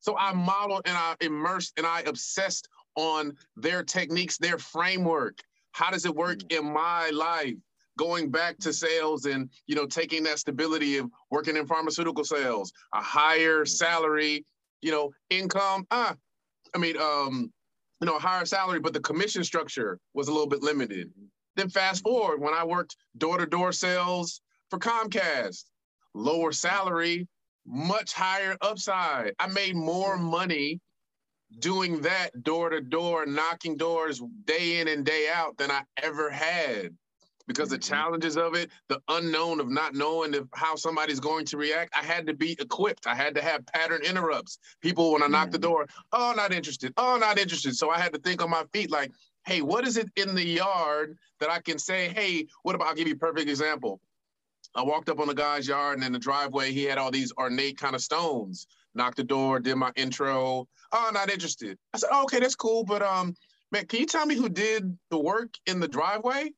So 0.00 0.16
I 0.16 0.32
modeled 0.32 0.82
and 0.86 0.96
I 0.96 1.14
immersed 1.20 1.74
and 1.76 1.86
I 1.86 2.00
obsessed 2.06 2.68
on 2.94 3.36
their 3.54 3.82
techniques, 3.82 4.38
their 4.38 4.58
framework. 4.58 5.40
How 5.72 5.90
does 5.90 6.06
it 6.06 6.14
work 6.14 6.38
mm. 6.38 6.58
in 6.58 6.72
my 6.72 7.10
life? 7.10 7.56
Going 7.98 8.30
back 8.30 8.56
to 8.60 8.72
sales 8.72 9.26
and 9.26 9.50
you 9.66 9.74
know 9.74 9.84
taking 9.84 10.22
that 10.22 10.38
stability 10.38 10.98
of 10.98 11.10
working 11.30 11.56
in 11.56 11.66
pharmaceutical 11.66 12.24
sales, 12.24 12.72
a 12.94 13.02
higher 13.02 13.64
mm. 13.64 13.68
salary, 13.68 14.46
you 14.80 14.92
know, 14.92 15.10
income. 15.30 15.84
Ah, 15.90 16.14
I 16.74 16.78
mean, 16.78 16.96
um, 16.96 17.52
you 18.00 18.06
know, 18.06 18.16
a 18.16 18.20
higher 18.20 18.46
salary, 18.46 18.78
but 18.78 18.92
the 18.92 19.00
commission 19.00 19.42
structure 19.42 19.98
was 20.14 20.28
a 20.28 20.32
little 20.32 20.46
bit 20.46 20.62
limited. 20.62 21.10
Then 21.56 21.68
fast 21.68 22.04
forward 22.04 22.40
when 22.40 22.54
I 22.54 22.64
worked 22.64 22.96
door-to-door 23.16 23.72
sales 23.72 24.40
for 24.70 24.78
Comcast, 24.78 25.64
lower 26.14 26.52
salary, 26.52 27.26
much 27.66 28.12
higher 28.12 28.56
upside. 28.60 29.32
I 29.40 29.48
made 29.48 29.74
more 29.74 30.16
money 30.16 30.80
doing 31.58 32.02
that 32.02 32.30
door 32.44 32.70
to 32.70 32.80
door, 32.80 33.26
knocking 33.26 33.76
doors 33.76 34.22
day 34.44 34.78
in 34.78 34.86
and 34.86 35.04
day 35.04 35.28
out 35.34 35.56
than 35.56 35.72
I 35.72 35.82
ever 36.00 36.30
had 36.30 36.94
because 37.48 37.70
the 37.70 37.76
mm-hmm. 37.76 37.92
challenges 37.92 38.36
of 38.36 38.54
it, 38.54 38.70
the 38.88 39.00
unknown 39.08 39.58
of 39.58 39.68
not 39.68 39.94
knowing 39.94 40.34
if, 40.34 40.44
how 40.54 40.76
somebody's 40.76 41.18
going 41.18 41.44
to 41.46 41.56
react, 41.56 41.92
I 42.00 42.04
had 42.04 42.26
to 42.28 42.34
be 42.34 42.52
equipped. 42.60 43.08
I 43.08 43.14
had 43.16 43.34
to 43.34 43.42
have 43.42 43.66
pattern 43.66 44.02
interrupts. 44.04 44.58
People, 44.80 45.12
when 45.12 45.24
I 45.24 45.26
knock 45.26 45.50
the 45.50 45.58
mm-hmm. 45.58 45.68
door, 45.70 45.86
oh, 46.12 46.34
not 46.36 46.52
interested. 46.52 46.92
Oh, 46.96 47.16
not 47.16 47.38
interested. 47.38 47.74
So 47.74 47.90
I 47.90 47.98
had 47.98 48.12
to 48.12 48.20
think 48.20 48.40
on 48.42 48.50
my 48.50 48.62
feet, 48.72 48.92
like, 48.92 49.10
hey, 49.46 49.62
what 49.62 49.86
is 49.86 49.96
it 49.96 50.08
in 50.14 50.36
the 50.36 50.44
yard 50.44 51.16
that 51.40 51.50
I 51.50 51.60
can 51.60 51.78
say, 51.78 52.10
hey, 52.10 52.46
what 52.62 52.74
about, 52.74 52.88
I'll 52.88 52.94
give 52.94 53.08
you 53.08 53.14
a 53.14 53.18
perfect 53.18 53.48
example. 53.48 54.00
I 54.74 54.82
walked 54.82 55.08
up 55.08 55.18
on 55.18 55.26
the 55.26 55.34
guy's 55.34 55.66
yard 55.66 55.96
and 55.96 56.06
in 56.06 56.12
the 56.12 56.18
driveway, 56.18 56.70
he 56.72 56.84
had 56.84 56.98
all 56.98 57.10
these 57.10 57.32
ornate 57.38 57.78
kind 57.78 57.96
of 57.96 58.02
stones. 58.02 58.66
Knocked 58.94 59.16
the 59.16 59.24
door, 59.24 59.60
did 59.60 59.76
my 59.76 59.92
intro. 59.96 60.66
Oh, 60.92 61.10
not 61.12 61.30
interested. 61.30 61.78
I 61.94 61.98
said, 61.98 62.10
oh, 62.12 62.24
okay, 62.24 62.40
that's 62.40 62.54
cool. 62.54 62.84
But 62.84 63.02
um, 63.02 63.34
man, 63.72 63.86
can 63.86 64.00
you 64.00 64.06
tell 64.06 64.26
me 64.26 64.34
who 64.34 64.48
did 64.48 64.98
the 65.10 65.18
work 65.18 65.50
in 65.66 65.80
the 65.80 65.88
driveway? 65.88 66.50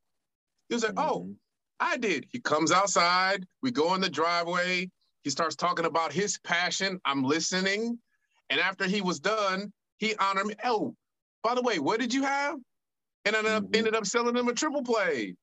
He 0.70 0.74
was 0.74 0.85
like, 0.85 0.94
oh, 0.96 1.24
mm-hmm. 1.24 1.33
I 1.80 1.98
did. 1.98 2.26
He 2.30 2.40
comes 2.40 2.72
outside. 2.72 3.44
We 3.61 3.70
go 3.70 3.94
in 3.94 4.00
the 4.00 4.09
driveway. 4.09 4.88
He 5.22 5.30
starts 5.30 5.56
talking 5.56 5.85
about 5.85 6.12
his 6.12 6.38
passion. 6.38 6.98
I'm 7.04 7.22
listening. 7.22 7.98
And 8.48 8.61
after 8.61 8.87
he 8.87 9.02
was 9.02 9.20
done, 9.20 9.72
he 9.98 10.14
honored 10.16 10.46
me. 10.46 10.54
Oh, 10.64 10.94
by 11.42 11.54
the 11.54 11.62
way, 11.62 11.78
what 11.78 12.00
did 12.00 12.14
you 12.14 12.22
have? 12.22 12.56
And 13.24 13.37
I 13.37 13.40
ended 13.40 13.52
up, 13.52 13.62
mm-hmm. 13.64 13.74
ended 13.74 13.94
up 13.94 14.06
selling 14.06 14.37
him 14.37 14.48
a 14.48 14.54
triple 14.54 14.83
play. 14.83 15.35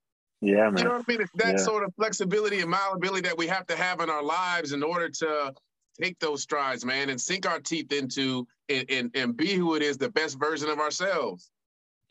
Yeah, 0.41 0.69
man. 0.69 0.77
You 0.77 0.83
know 0.85 0.91
what 0.91 1.05
I 1.07 1.11
mean? 1.11 1.21
It's 1.21 1.31
that 1.35 1.57
yeah. 1.57 1.63
sort 1.63 1.83
of 1.83 1.93
flexibility 1.95 2.61
and 2.61 2.69
malleability 2.69 3.27
that 3.27 3.37
we 3.37 3.47
have 3.47 3.65
to 3.67 3.75
have 3.75 3.99
in 3.99 4.09
our 4.09 4.23
lives 4.23 4.71
in 4.71 4.81
order 4.83 5.09
to 5.09 5.53
take 5.99 6.17
those 6.19 6.43
strides, 6.43 6.85
man, 6.85 7.09
and 7.09 7.19
sink 7.19 7.47
our 7.47 7.59
teeth 7.59 7.91
into 7.91 8.47
and, 8.69 8.85
and, 8.89 9.11
and 9.15 9.35
be 9.35 9.55
who 9.55 9.75
it 9.75 9.81
is, 9.81 9.97
the 9.97 10.09
best 10.09 10.39
version 10.39 10.69
of 10.69 10.79
ourselves. 10.79 11.49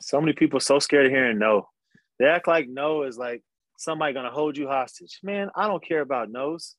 So 0.00 0.20
many 0.20 0.33
people 0.33 0.61
so 0.61 0.79
scared 0.79 1.07
of 1.07 1.12
hearing 1.12 1.38
no. 1.38 1.68
They 2.18 2.26
act 2.26 2.48
like 2.48 2.68
no 2.68 3.02
is 3.02 3.18
like 3.18 3.42
somebody 3.79 4.14
gonna 4.14 4.31
hold 4.31 4.57
you 4.57 4.68
hostage. 4.68 5.18
Man, 5.22 5.50
I 5.55 5.66
don't 5.66 5.85
care 5.85 6.00
about 6.00 6.31
no's. 6.31 6.74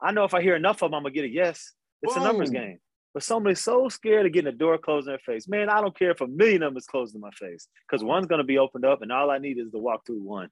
I 0.00 0.12
know 0.12 0.24
if 0.24 0.34
I 0.34 0.42
hear 0.42 0.56
enough 0.56 0.82
of 0.82 0.90
them, 0.90 0.94
I'm 0.94 1.02
gonna 1.02 1.14
get 1.14 1.24
a 1.24 1.28
yes. 1.28 1.72
It's 2.02 2.14
Boom. 2.14 2.22
a 2.22 2.26
numbers 2.26 2.50
game. 2.50 2.78
But 3.14 3.22
somebody's 3.22 3.64
so 3.64 3.88
scared 3.88 4.26
of 4.26 4.32
getting 4.32 4.52
a 4.52 4.56
door 4.56 4.76
closed 4.76 5.06
in 5.06 5.12
their 5.12 5.18
face. 5.18 5.48
Man, 5.48 5.70
I 5.70 5.80
don't 5.80 5.98
care 5.98 6.10
if 6.10 6.20
a 6.20 6.26
million 6.26 6.62
of 6.62 6.72
them 6.72 6.76
is 6.76 6.86
closed 6.86 7.14
in 7.14 7.20
my 7.22 7.30
face 7.30 7.66
because 7.88 8.04
one's 8.04 8.26
gonna 8.26 8.44
be 8.44 8.58
opened 8.58 8.84
up, 8.84 9.00
and 9.02 9.10
all 9.10 9.30
I 9.30 9.38
need 9.38 9.58
is 9.58 9.70
to 9.70 9.78
walk 9.78 10.04
through 10.04 10.22
one. 10.22 10.50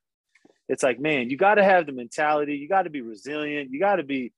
It's 0.68 0.82
like, 0.82 0.98
man, 0.98 1.28
you 1.28 1.36
got 1.36 1.56
to 1.56 1.64
have 1.64 1.86
the 1.86 1.92
mentality. 1.92 2.56
You 2.56 2.68
got 2.68 2.82
to 2.82 2.90
be 2.90 3.02
resilient. 3.02 3.70
You 3.70 3.80
got 3.80 3.96
to 3.96 4.02
be 4.02 4.32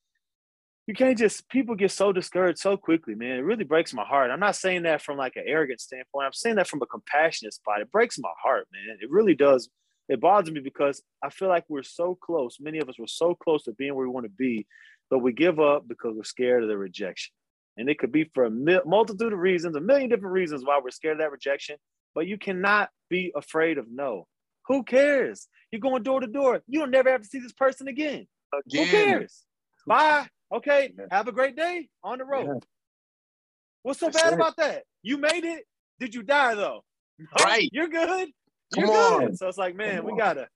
you 0.86 0.94
can't 0.94 1.18
just 1.18 1.48
people 1.48 1.74
get 1.74 1.90
so 1.90 2.12
discouraged 2.12 2.60
so 2.60 2.76
quickly, 2.76 3.14
man. 3.14 3.38
It 3.38 3.44
really 3.44 3.64
breaks 3.64 3.92
my 3.92 4.04
heart. 4.04 4.30
I'm 4.30 4.40
not 4.40 4.54
saying 4.54 4.84
that 4.84 5.02
from 5.02 5.18
like 5.18 5.34
an 5.34 5.42
arrogant 5.44 5.80
standpoint. 5.80 6.26
I'm 6.26 6.32
saying 6.32 6.56
that 6.56 6.68
from 6.68 6.80
a 6.80 6.86
compassionate 6.86 7.54
spot. 7.54 7.80
It 7.80 7.90
breaks 7.90 8.18
my 8.18 8.30
heart, 8.40 8.68
man. 8.72 8.98
It 9.00 9.10
really 9.10 9.34
does. 9.34 9.68
It 10.08 10.20
bothers 10.20 10.52
me 10.52 10.60
because 10.60 11.02
I 11.22 11.30
feel 11.30 11.48
like 11.48 11.64
we're 11.68 11.82
so 11.82 12.14
close. 12.14 12.58
Many 12.60 12.78
of 12.78 12.88
us 12.88 12.98
were 12.98 13.08
so 13.08 13.34
close 13.34 13.64
to 13.64 13.72
being 13.72 13.96
where 13.96 14.06
we 14.06 14.12
want 14.12 14.26
to 14.26 14.30
be, 14.30 14.66
but 15.10 15.18
we 15.18 15.32
give 15.32 15.58
up 15.58 15.88
because 15.88 16.14
we're 16.14 16.22
scared 16.22 16.62
of 16.62 16.68
the 16.68 16.78
rejection. 16.78 17.32
And 17.76 17.90
it 17.90 17.98
could 17.98 18.12
be 18.12 18.30
for 18.32 18.44
a 18.44 18.50
multitude 18.50 19.32
of 19.32 19.38
reasons, 19.38 19.74
a 19.76 19.80
million 19.80 20.08
different 20.08 20.32
reasons 20.32 20.64
why 20.64 20.80
we're 20.82 20.90
scared 20.90 21.14
of 21.14 21.18
that 21.18 21.32
rejection. 21.32 21.76
But 22.14 22.28
you 22.28 22.38
cannot 22.38 22.90
be 23.10 23.32
afraid 23.34 23.76
of 23.76 23.86
no. 23.90 24.28
Who 24.68 24.84
cares? 24.84 25.48
You're 25.70 25.80
going 25.80 26.04
door 26.04 26.20
to 26.20 26.26
door. 26.26 26.62
You'll 26.68 26.86
never 26.86 27.10
have 27.10 27.22
to 27.22 27.28
see 27.28 27.40
this 27.40 27.52
person 27.52 27.88
again. 27.88 28.26
again. 28.54 28.84
Who 28.84 28.90
cares? 28.90 29.42
Bye. 29.86 30.28
Okay, 30.54 30.92
have 31.10 31.28
a 31.28 31.32
great 31.32 31.56
day 31.56 31.88
on 32.04 32.18
the 32.18 32.24
road. 32.24 32.46
Yeah. 32.46 32.60
What's 33.82 34.00
so 34.00 34.06
That's 34.06 34.22
bad 34.22 34.32
it. 34.32 34.36
about 34.36 34.56
that? 34.56 34.84
You 35.02 35.18
made 35.18 35.44
it. 35.44 35.64
Did 36.00 36.14
you 36.14 36.22
die 36.22 36.54
though? 36.54 36.82
No, 37.18 37.44
right. 37.44 37.66
You're 37.72 37.88
good. 37.88 38.28
You're 38.76 38.86
Come 38.88 39.20
good. 39.20 39.38
So 39.38 39.48
it's 39.48 39.56
like, 39.56 39.74
man, 39.74 39.98
Come 39.98 40.06
we 40.06 40.18
gotta 40.18 40.48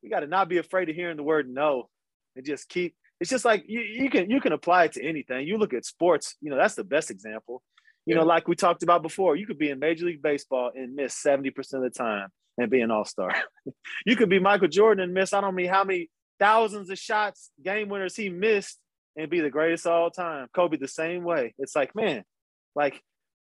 we 0.00 0.08
gotta 0.08 0.28
not 0.28 0.48
be 0.48 0.58
afraid 0.58 0.88
of 0.88 0.94
hearing 0.94 1.16
the 1.16 1.24
word 1.24 1.48
no 1.48 1.88
and 2.36 2.46
just 2.46 2.68
keep 2.68 2.94
it's 3.20 3.30
just 3.30 3.44
like 3.44 3.64
you, 3.66 3.80
you 3.80 4.10
can 4.10 4.30
you 4.30 4.40
can 4.40 4.52
apply 4.52 4.84
it 4.84 4.92
to 4.92 5.04
anything. 5.04 5.46
You 5.46 5.58
look 5.58 5.74
at 5.74 5.84
sports, 5.84 6.36
you 6.40 6.50
know, 6.50 6.56
that's 6.56 6.74
the 6.74 6.84
best 6.84 7.10
example. 7.10 7.62
You 8.06 8.14
yeah. 8.14 8.20
know, 8.20 8.26
like 8.26 8.46
we 8.46 8.54
talked 8.54 8.82
about 8.82 9.02
before, 9.02 9.34
you 9.34 9.46
could 9.46 9.58
be 9.58 9.70
in 9.70 9.78
Major 9.78 10.06
League 10.06 10.22
Baseball 10.22 10.70
and 10.74 10.94
miss 10.94 11.20
70% 11.20 11.56
of 11.72 11.82
the 11.82 11.90
time 11.90 12.28
and 12.58 12.70
be 12.70 12.80
an 12.82 12.90
all-star. 12.90 13.34
you 14.06 14.14
could 14.14 14.28
be 14.28 14.38
Michael 14.38 14.68
Jordan 14.68 15.04
and 15.04 15.14
miss 15.14 15.32
I 15.32 15.40
don't 15.40 15.54
mean 15.54 15.70
how 15.70 15.84
many 15.84 16.10
thousands 16.38 16.90
of 16.90 16.98
shots, 16.98 17.50
game 17.64 17.88
winners 17.88 18.14
he 18.14 18.28
missed 18.28 18.78
and 19.16 19.30
be 19.30 19.40
the 19.40 19.50
greatest 19.50 19.86
all 19.86 20.10
time. 20.10 20.48
Kobe 20.54 20.76
the 20.76 20.88
same 20.88 21.24
way. 21.24 21.54
It's 21.58 21.76
like, 21.76 21.94
man, 21.94 22.24
like 22.74 23.00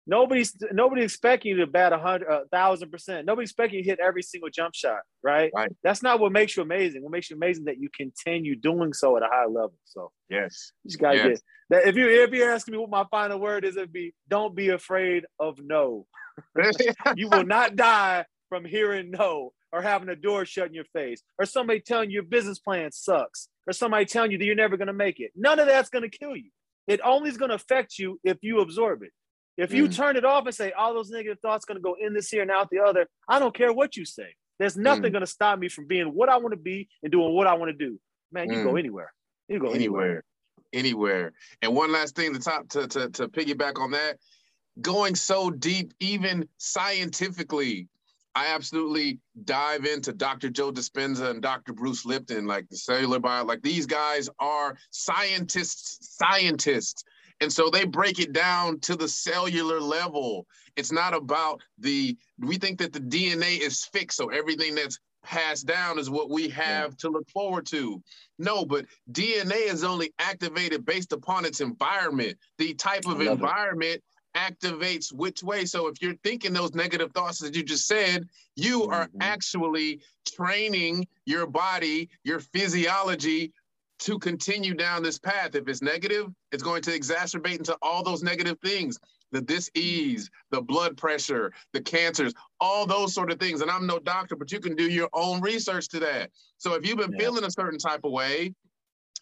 nobody's 0.07 0.55
nobody 0.71 1.03
expecting 1.03 1.51
you 1.51 1.57
to 1.57 1.67
bat 1.67 1.93
a 1.93 1.97
hundred, 1.97 2.27
a 2.27 2.45
thousand 2.51 2.91
percent. 2.91 3.25
Nobody 3.25 3.43
expecting 3.43 3.79
you 3.79 3.83
to 3.83 3.89
hit 3.89 3.99
every 3.99 4.23
single 4.23 4.49
jump 4.49 4.73
shot, 4.75 5.01
right? 5.23 5.51
Right. 5.55 5.71
That's 5.83 6.03
not 6.03 6.19
what 6.19 6.31
makes 6.31 6.55
you 6.55 6.63
amazing. 6.63 7.03
What 7.03 7.11
makes 7.11 7.29
you 7.29 7.35
amazing 7.35 7.65
that 7.65 7.79
you 7.79 7.89
continue 7.95 8.55
doing 8.55 8.93
so 8.93 9.17
at 9.17 9.23
a 9.23 9.27
high 9.27 9.45
level. 9.45 9.73
So 9.85 10.11
yes, 10.29 10.71
you 10.83 10.89
just 10.89 11.01
gotta 11.01 11.17
yes. 11.17 11.27
get 11.27 11.41
that. 11.69 11.87
If 11.87 11.95
you 11.95 12.09
if 12.09 12.31
you're 12.31 12.51
asking 12.51 12.73
me 12.73 12.77
what 12.77 12.89
my 12.89 13.05
final 13.11 13.39
word 13.39 13.65
is, 13.65 13.77
it'd 13.77 13.93
be 13.93 14.13
don't 14.27 14.55
be 14.55 14.69
afraid 14.69 15.25
of 15.39 15.57
no. 15.63 16.05
you 17.15 17.29
will 17.29 17.45
not 17.45 17.75
die 17.75 18.25
from 18.49 18.65
hearing 18.65 19.11
no 19.11 19.51
or 19.71 19.81
having 19.81 20.09
a 20.09 20.15
door 20.15 20.45
shut 20.45 20.67
in 20.67 20.73
your 20.73 20.85
face 20.85 21.23
or 21.39 21.45
somebody 21.45 21.79
telling 21.79 22.09
you 22.09 22.15
your 22.15 22.23
business 22.23 22.59
plan 22.59 22.91
sucks 22.91 23.47
or 23.67 23.73
somebody 23.73 24.05
telling 24.05 24.31
you 24.31 24.37
that 24.37 24.45
you're 24.45 24.55
never 24.55 24.77
going 24.77 24.87
to 24.87 24.93
make 24.93 25.19
it. 25.19 25.31
None 25.35 25.59
of 25.59 25.67
that's 25.67 25.89
going 25.89 26.09
to 26.09 26.17
kill 26.17 26.35
you. 26.35 26.49
It 26.87 26.99
only 27.03 27.29
is 27.29 27.37
going 27.37 27.49
to 27.49 27.55
affect 27.55 27.97
you 27.99 28.19
if 28.23 28.37
you 28.41 28.59
absorb 28.59 29.03
it. 29.03 29.11
If 29.57 29.73
you 29.73 29.87
mm. 29.87 29.95
turn 29.95 30.15
it 30.15 30.25
off 30.25 30.45
and 30.45 30.55
say 30.55 30.71
all 30.71 30.93
those 30.93 31.09
negative 31.09 31.39
thoughts 31.39 31.65
going 31.65 31.77
to 31.77 31.81
go 31.81 31.95
in 31.99 32.13
this 32.13 32.29
here 32.29 32.41
and 32.41 32.49
out 32.49 32.69
the 32.71 32.79
other, 32.79 33.07
I 33.27 33.39
don't 33.39 33.55
care 33.55 33.71
what 33.71 33.95
you 33.95 34.05
say. 34.05 34.35
There's 34.59 34.77
nothing 34.77 35.03
mm. 35.03 35.11
going 35.11 35.21
to 35.21 35.27
stop 35.27 35.59
me 35.59 35.69
from 35.69 35.87
being 35.87 36.07
what 36.07 36.29
I 36.29 36.37
want 36.37 36.53
to 36.53 36.59
be 36.59 36.87
and 37.03 37.11
doing 37.11 37.33
what 37.33 37.47
I 37.47 37.53
want 37.53 37.69
to 37.69 37.77
do. 37.77 37.99
Man, 38.31 38.49
you 38.49 38.59
mm. 38.59 38.63
go 38.63 38.75
anywhere. 38.75 39.13
You 39.47 39.59
go 39.59 39.71
anywhere. 39.71 40.05
anywhere. 40.05 40.23
Anywhere. 40.73 41.33
And 41.61 41.75
one 41.75 41.91
last 41.91 42.15
thing 42.15 42.33
to 42.33 42.39
top 42.39 42.69
to, 42.69 42.87
to 42.87 43.09
to 43.09 43.27
piggyback 43.27 43.79
on 43.79 43.91
that, 43.91 44.17
going 44.81 45.15
so 45.15 45.49
deep, 45.49 45.93
even 45.99 46.47
scientifically, 46.57 47.87
I 48.35 48.47
absolutely 48.53 49.19
dive 49.43 49.85
into 49.85 50.13
Dr. 50.13 50.49
Joe 50.49 50.71
Dispenza 50.71 51.29
and 51.29 51.41
Dr. 51.41 51.73
Bruce 51.73 52.05
Lipton, 52.05 52.47
like 52.47 52.69
the 52.69 52.77
cellular 52.77 53.19
bio, 53.19 53.43
like 53.43 53.61
these 53.61 53.85
guys 53.85 54.29
are 54.39 54.77
scientists, 54.89 56.17
scientists. 56.17 57.03
And 57.41 57.51
so 57.51 57.69
they 57.69 57.85
break 57.85 58.19
it 58.19 58.33
down 58.33 58.79
to 58.81 58.95
the 58.95 59.07
cellular 59.07 59.81
level. 59.81 60.45
It's 60.75 60.91
not 60.91 61.13
about 61.13 61.61
the, 61.79 62.15
we 62.39 62.57
think 62.57 62.79
that 62.79 62.93
the 62.93 62.99
DNA 62.99 63.59
is 63.59 63.83
fixed. 63.85 64.17
So 64.17 64.29
everything 64.29 64.75
that's 64.75 64.99
passed 65.23 65.67
down 65.67 65.99
is 65.99 66.09
what 66.09 66.29
we 66.29 66.49
have 66.49 66.91
yeah. 66.91 66.95
to 66.99 67.09
look 67.09 67.29
forward 67.29 67.65
to. 67.67 68.01
No, 68.39 68.65
but 68.65 68.85
DNA 69.11 69.71
is 69.71 69.83
only 69.83 70.13
activated 70.19 70.85
based 70.85 71.11
upon 71.13 71.45
its 71.45 71.61
environment, 71.61 72.37
the 72.57 72.73
type 72.75 73.05
of 73.07 73.21
environment 73.21 74.01
activates 74.35 75.13
which 75.13 75.43
way. 75.43 75.65
So 75.65 75.87
if 75.87 76.01
you're 76.01 76.15
thinking 76.23 76.53
those 76.53 76.73
negative 76.73 77.11
thoughts 77.13 77.39
that 77.39 77.55
you 77.55 77.63
just 77.63 77.87
said, 77.87 78.27
you 78.55 78.81
mm-hmm. 78.81 78.93
are 78.93 79.09
actually 79.19 80.01
training 80.27 81.07
your 81.25 81.47
body, 81.47 82.09
your 82.23 82.39
physiology 82.39 83.53
to 83.99 84.17
continue 84.17 84.73
down 84.73 85.03
this 85.03 85.19
path. 85.19 85.55
If 85.55 85.67
it's 85.67 85.81
negative, 85.81 86.27
it's 86.51 86.63
going 86.63 86.81
to 86.83 86.91
exacerbate 86.91 87.59
into 87.59 87.77
all 87.81 88.03
those 88.03 88.23
negative 88.23 88.57
things 88.63 88.99
the 89.31 89.41
disease, 89.41 90.29
the 90.49 90.61
blood 90.61 90.97
pressure, 90.97 91.53
the 91.71 91.81
cancers, 91.81 92.33
all 92.59 92.85
those 92.85 93.13
sort 93.13 93.31
of 93.31 93.39
things. 93.39 93.61
And 93.61 93.71
I'm 93.71 93.87
no 93.87 93.97
doctor, 93.97 94.35
but 94.35 94.51
you 94.51 94.59
can 94.59 94.75
do 94.75 94.83
your 94.83 95.09
own 95.13 95.39
research 95.39 95.87
to 95.89 95.99
that. 95.99 96.31
So 96.57 96.73
if 96.73 96.85
you've 96.85 96.97
been 96.97 97.13
yeah. 97.13 97.19
feeling 97.19 97.45
a 97.45 97.51
certain 97.51 97.79
type 97.79 98.01
of 98.03 98.11
way, 98.11 98.53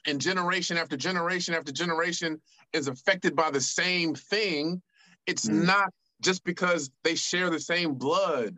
and 0.08 0.20
generation 0.20 0.78
after 0.78 0.96
generation 0.96 1.54
after 1.54 1.72
generation 1.72 2.40
is 2.74 2.88
affected 2.88 3.36
by 3.36 3.52
the 3.52 3.62
same 3.62 4.16
thing, 4.16 4.82
it's 5.30 5.48
mm. 5.48 5.66
not 5.66 5.94
just 6.22 6.44
because 6.44 6.90
they 7.04 7.16
share 7.16 7.50
the 7.50 7.60
same 7.60 7.94
blood. 7.94 8.58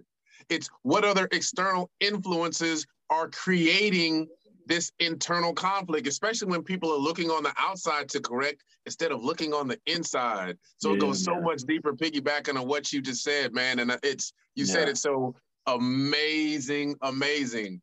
It's 0.49 0.69
what 0.83 1.03
other 1.03 1.27
external 1.31 1.91
influences 1.99 2.87
are 3.09 3.27
creating 3.27 4.27
this 4.65 4.91
internal 4.99 5.53
conflict, 5.53 6.07
especially 6.07 6.47
when 6.47 6.63
people 6.63 6.91
are 6.93 6.97
looking 6.97 7.29
on 7.29 7.43
the 7.43 7.53
outside 7.57 8.07
to 8.09 8.21
correct 8.21 8.63
instead 8.85 9.11
of 9.11 9.21
looking 9.21 9.53
on 9.53 9.67
the 9.67 9.77
inside. 9.85 10.57
So 10.77 10.89
yeah, 10.89 10.95
it 10.95 10.99
goes 10.99 11.23
so 11.23 11.41
much 11.41 11.63
deeper, 11.63 11.93
piggybacking 11.93 12.57
on 12.59 12.67
what 12.67 12.93
you 12.93 13.01
just 13.01 13.21
said, 13.21 13.53
man. 13.53 13.79
And 13.79 13.97
it's 14.01 14.33
you 14.55 14.65
yeah. 14.65 14.73
said 14.73 14.87
it 14.87 14.97
so 14.97 15.35
amazing, 15.67 16.95
amazing. 17.01 17.81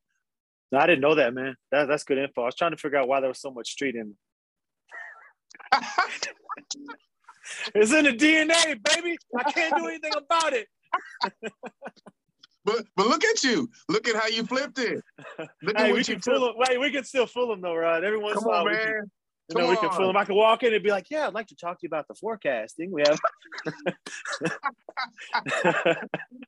No, 0.72 0.78
I 0.78 0.86
didn't 0.86 1.02
know 1.02 1.14
that, 1.14 1.34
man. 1.34 1.56
That, 1.72 1.88
that's 1.88 2.04
good 2.04 2.18
info. 2.18 2.42
I 2.42 2.46
was 2.46 2.54
trying 2.54 2.70
to 2.72 2.76
figure 2.78 2.98
out 2.98 3.08
why 3.08 3.20
there 3.20 3.28
was 3.28 3.40
so 3.40 3.50
much 3.50 3.70
street 3.70 3.94
in. 3.94 4.14
It's 7.74 7.92
in 7.92 8.04
the 8.04 8.12
DNA, 8.12 8.78
baby. 8.82 9.18
I 9.36 9.50
can't 9.50 9.76
do 9.76 9.86
anything 9.86 10.12
about 10.16 10.52
it. 10.52 10.68
but 12.64 12.84
but 12.96 13.06
look 13.06 13.24
at 13.24 13.42
you. 13.42 13.70
Look 13.88 14.08
at 14.08 14.16
how 14.16 14.28
you 14.28 14.44
flipped 14.44 14.78
it. 14.78 15.02
Look 15.62 15.78
hey, 15.78 15.92
we 15.92 16.04
can 16.04 16.20
fool 16.20 16.40
them. 16.40 16.54
Wait, 16.56 16.80
we 16.80 16.90
can 16.90 17.04
still 17.04 17.26
fool 17.26 17.48
them 17.48 17.60
though, 17.60 17.74
right? 17.74 18.02
Every 18.02 18.18
once 18.18 18.40
in 18.40 18.44
a 18.44 18.48
while, 18.48 18.64
man. 18.64 18.76
Can, 18.76 19.10
you 19.50 19.62
know, 19.62 19.70
we 19.70 19.76
can 19.76 19.90
fool 19.90 20.08
them. 20.08 20.16
I 20.16 20.26
can 20.26 20.34
walk 20.34 20.62
in 20.62 20.74
and 20.74 20.82
be 20.82 20.90
like, 20.90 21.06
"Yeah, 21.10 21.26
I'd 21.26 21.32
like 21.32 21.46
to 21.46 21.56
talk 21.56 21.80
to 21.80 21.82
you 21.82 21.88
about 21.88 22.06
the 22.06 22.14
forecasting." 22.14 22.90
We 22.90 23.02
have. 23.06 23.18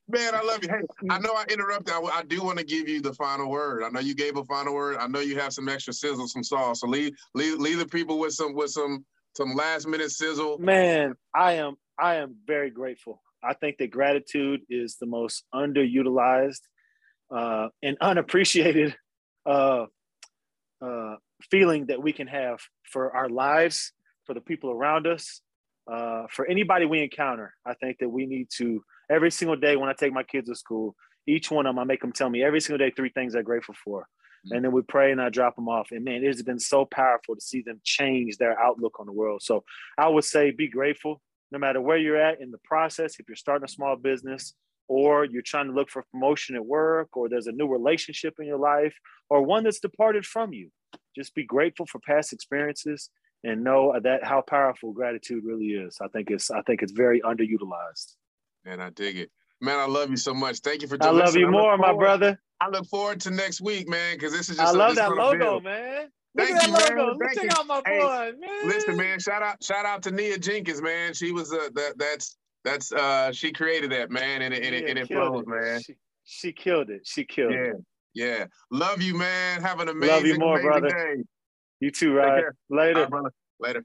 man, 0.08 0.34
I 0.34 0.42
love 0.42 0.62
you. 0.62 0.68
Hey, 0.68 0.82
I 1.08 1.18
know 1.18 1.32
I 1.34 1.44
interrupted. 1.50 1.94
I, 1.94 2.00
I 2.00 2.22
do 2.24 2.42
want 2.42 2.58
to 2.58 2.64
give 2.64 2.88
you 2.88 3.00
the 3.00 3.14
final 3.14 3.48
word. 3.48 3.84
I 3.84 3.88
know 3.88 4.00
you 4.00 4.14
gave 4.14 4.36
a 4.36 4.44
final 4.44 4.74
word. 4.74 4.98
I 4.98 5.06
know 5.06 5.20
you 5.20 5.38
have 5.38 5.54
some 5.54 5.68
extra 5.68 5.94
sizzle, 5.94 6.28
some 6.28 6.44
sauce. 6.44 6.80
So 6.80 6.88
leave 6.88 7.16
leave 7.34 7.58
leave 7.58 7.78
the 7.78 7.86
people 7.86 8.18
with 8.18 8.34
some 8.34 8.54
with 8.54 8.70
some 8.70 9.04
some 9.36 9.54
last 9.54 9.86
minute 9.86 10.10
sizzle? 10.10 10.58
Man, 10.58 11.14
I 11.34 11.54
am 11.54 11.76
I 11.98 12.16
am 12.16 12.36
very 12.46 12.70
grateful. 12.70 13.22
I 13.42 13.54
think 13.54 13.78
that 13.78 13.90
gratitude 13.90 14.60
is 14.68 14.96
the 14.96 15.06
most 15.06 15.44
underutilized 15.54 16.60
uh, 17.34 17.68
and 17.82 17.96
unappreciated 18.00 18.96
uh, 19.46 19.86
uh, 20.82 21.14
feeling 21.50 21.86
that 21.86 22.02
we 22.02 22.12
can 22.12 22.26
have 22.26 22.60
for 22.84 23.14
our 23.16 23.28
lives, 23.28 23.92
for 24.24 24.34
the 24.34 24.40
people 24.40 24.70
around 24.70 25.06
us, 25.06 25.40
uh, 25.90 26.24
for 26.30 26.46
anybody 26.46 26.84
we 26.84 27.02
encounter. 27.02 27.54
I 27.66 27.74
think 27.74 27.98
that 28.00 28.08
we 28.08 28.26
need 28.26 28.48
to 28.58 28.82
every 29.10 29.30
single 29.30 29.56
day 29.56 29.76
when 29.76 29.88
I 29.88 29.92
take 29.92 30.12
my 30.12 30.22
kids 30.22 30.48
to 30.48 30.54
school, 30.54 30.94
each 31.26 31.50
one 31.50 31.66
of 31.66 31.74
them, 31.74 31.78
I 31.78 31.84
make 31.84 32.00
them 32.00 32.12
tell 32.12 32.30
me 32.30 32.42
every 32.42 32.60
single 32.60 32.78
day 32.78 32.92
three 32.94 33.10
things 33.10 33.32
they're 33.32 33.42
grateful 33.42 33.74
for. 33.84 34.06
Mm-hmm. 34.46 34.56
and 34.56 34.64
then 34.64 34.72
we 34.72 34.80
pray 34.80 35.12
and 35.12 35.20
I 35.20 35.28
drop 35.28 35.56
them 35.56 35.68
off. 35.68 35.88
And 35.90 36.02
man, 36.02 36.24
it's 36.24 36.40
been 36.40 36.58
so 36.58 36.86
powerful 36.86 37.34
to 37.34 37.40
see 37.42 37.60
them 37.60 37.80
change 37.84 38.38
their 38.38 38.58
outlook 38.58 38.98
on 38.98 39.04
the 39.04 39.12
world. 39.12 39.42
So 39.42 39.64
I 39.98 40.08
would 40.08 40.24
say 40.24 40.50
be 40.50 40.68
grateful 40.68 41.20
no 41.52 41.58
matter 41.58 41.80
where 41.80 41.98
you're 41.98 42.16
at 42.16 42.40
in 42.40 42.50
the 42.50 42.58
process. 42.64 43.20
If 43.20 43.28
you're 43.28 43.36
starting 43.36 43.64
a 43.64 43.68
small 43.68 43.96
business 43.96 44.54
or 44.88 45.26
you're 45.26 45.42
trying 45.42 45.66
to 45.66 45.74
look 45.74 45.90
for 45.90 46.04
promotion 46.10 46.56
at 46.56 46.64
work 46.64 47.16
or 47.16 47.28
there's 47.28 47.48
a 47.48 47.52
new 47.52 47.66
relationship 47.66 48.34
in 48.38 48.46
your 48.46 48.58
life 48.58 48.94
or 49.28 49.42
one 49.42 49.64
that's 49.64 49.80
departed 49.80 50.24
from 50.24 50.54
you, 50.54 50.70
just 51.14 51.34
be 51.34 51.44
grateful 51.44 51.84
for 51.84 51.98
past 51.98 52.32
experiences 52.32 53.10
and 53.44 53.62
know 53.62 53.94
that 54.02 54.24
how 54.24 54.40
powerful 54.40 54.92
gratitude 54.92 55.44
really 55.44 55.68
is. 55.68 55.98
I 56.00 56.08
think 56.08 56.30
it's 56.30 56.50
I 56.50 56.62
think 56.62 56.82
it's 56.82 56.92
very 56.92 57.20
underutilized. 57.20 58.14
And 58.64 58.82
I 58.82 58.90
dig 58.90 59.18
it. 59.18 59.30
Man, 59.60 59.78
I 59.78 59.86
love 59.86 60.10
you 60.10 60.16
so 60.16 60.32
much. 60.32 60.60
Thank 60.60 60.82
you 60.82 60.88
for. 60.88 60.96
I 61.00 61.10
love 61.10 61.36
you 61.36 61.50
more, 61.50 61.76
my 61.76 61.92
brother. 61.92 62.40
I 62.60 62.68
look 62.68 62.86
forward 62.86 63.20
to 63.22 63.30
next 63.30 63.60
week, 63.60 63.88
man, 63.88 64.16
because 64.16 64.32
this 64.32 64.50
is 64.50 64.56
just. 64.56 64.74
I 64.74 64.76
love 64.76 64.94
that 64.96 65.12
logo, 65.12 65.60
man. 65.60 66.08
Look 66.36 66.48
Thank 66.48 66.66
you, 66.66 66.72
man. 66.72 66.98
Logo. 66.98 67.18
Thank 67.18 67.34
Check 67.34 67.44
you. 67.44 67.50
out 67.58 67.66
my 67.66 67.82
hey, 67.86 68.32
man. 68.38 68.68
Listen, 68.68 68.96
man. 68.96 69.18
Shout 69.18 69.42
out, 69.42 69.62
shout 69.62 69.86
out 69.86 70.02
to 70.04 70.10
Nia 70.10 70.38
Jenkins, 70.38 70.82
man. 70.82 71.14
She 71.14 71.32
was 71.32 71.52
uh, 71.52 71.70
that. 71.74 71.94
That's 71.96 72.36
that's 72.64 72.92
uh, 72.92 73.32
she 73.32 73.52
created 73.52 73.90
that, 73.92 74.10
man, 74.10 74.42
and 74.42 74.52
it, 74.52 74.64
and 74.64 74.74
it, 74.74 74.88
and 74.90 74.98
it 74.98 75.08
flows, 75.08 75.42
it. 75.42 75.48
man. 75.48 75.80
She, 75.82 75.94
she, 76.24 76.52
killed 76.52 76.90
it. 76.90 77.02
She 77.06 77.24
killed 77.24 77.52
yeah. 77.52 77.58
it. 77.58 77.76
Yeah. 78.14 78.44
Love 78.70 79.00
you, 79.00 79.16
man. 79.16 79.62
Have 79.62 79.80
an 79.80 79.88
amazing, 79.88 80.14
love 80.14 80.26
you 80.26 80.38
more, 80.38 80.60
amazing 80.60 80.80
brother. 80.80 81.14
day. 81.16 81.22
You 81.80 81.90
too, 81.90 82.12
right? 82.12 82.44
Later. 82.68 83.06
brother. 83.08 83.32
Later. 83.58 83.84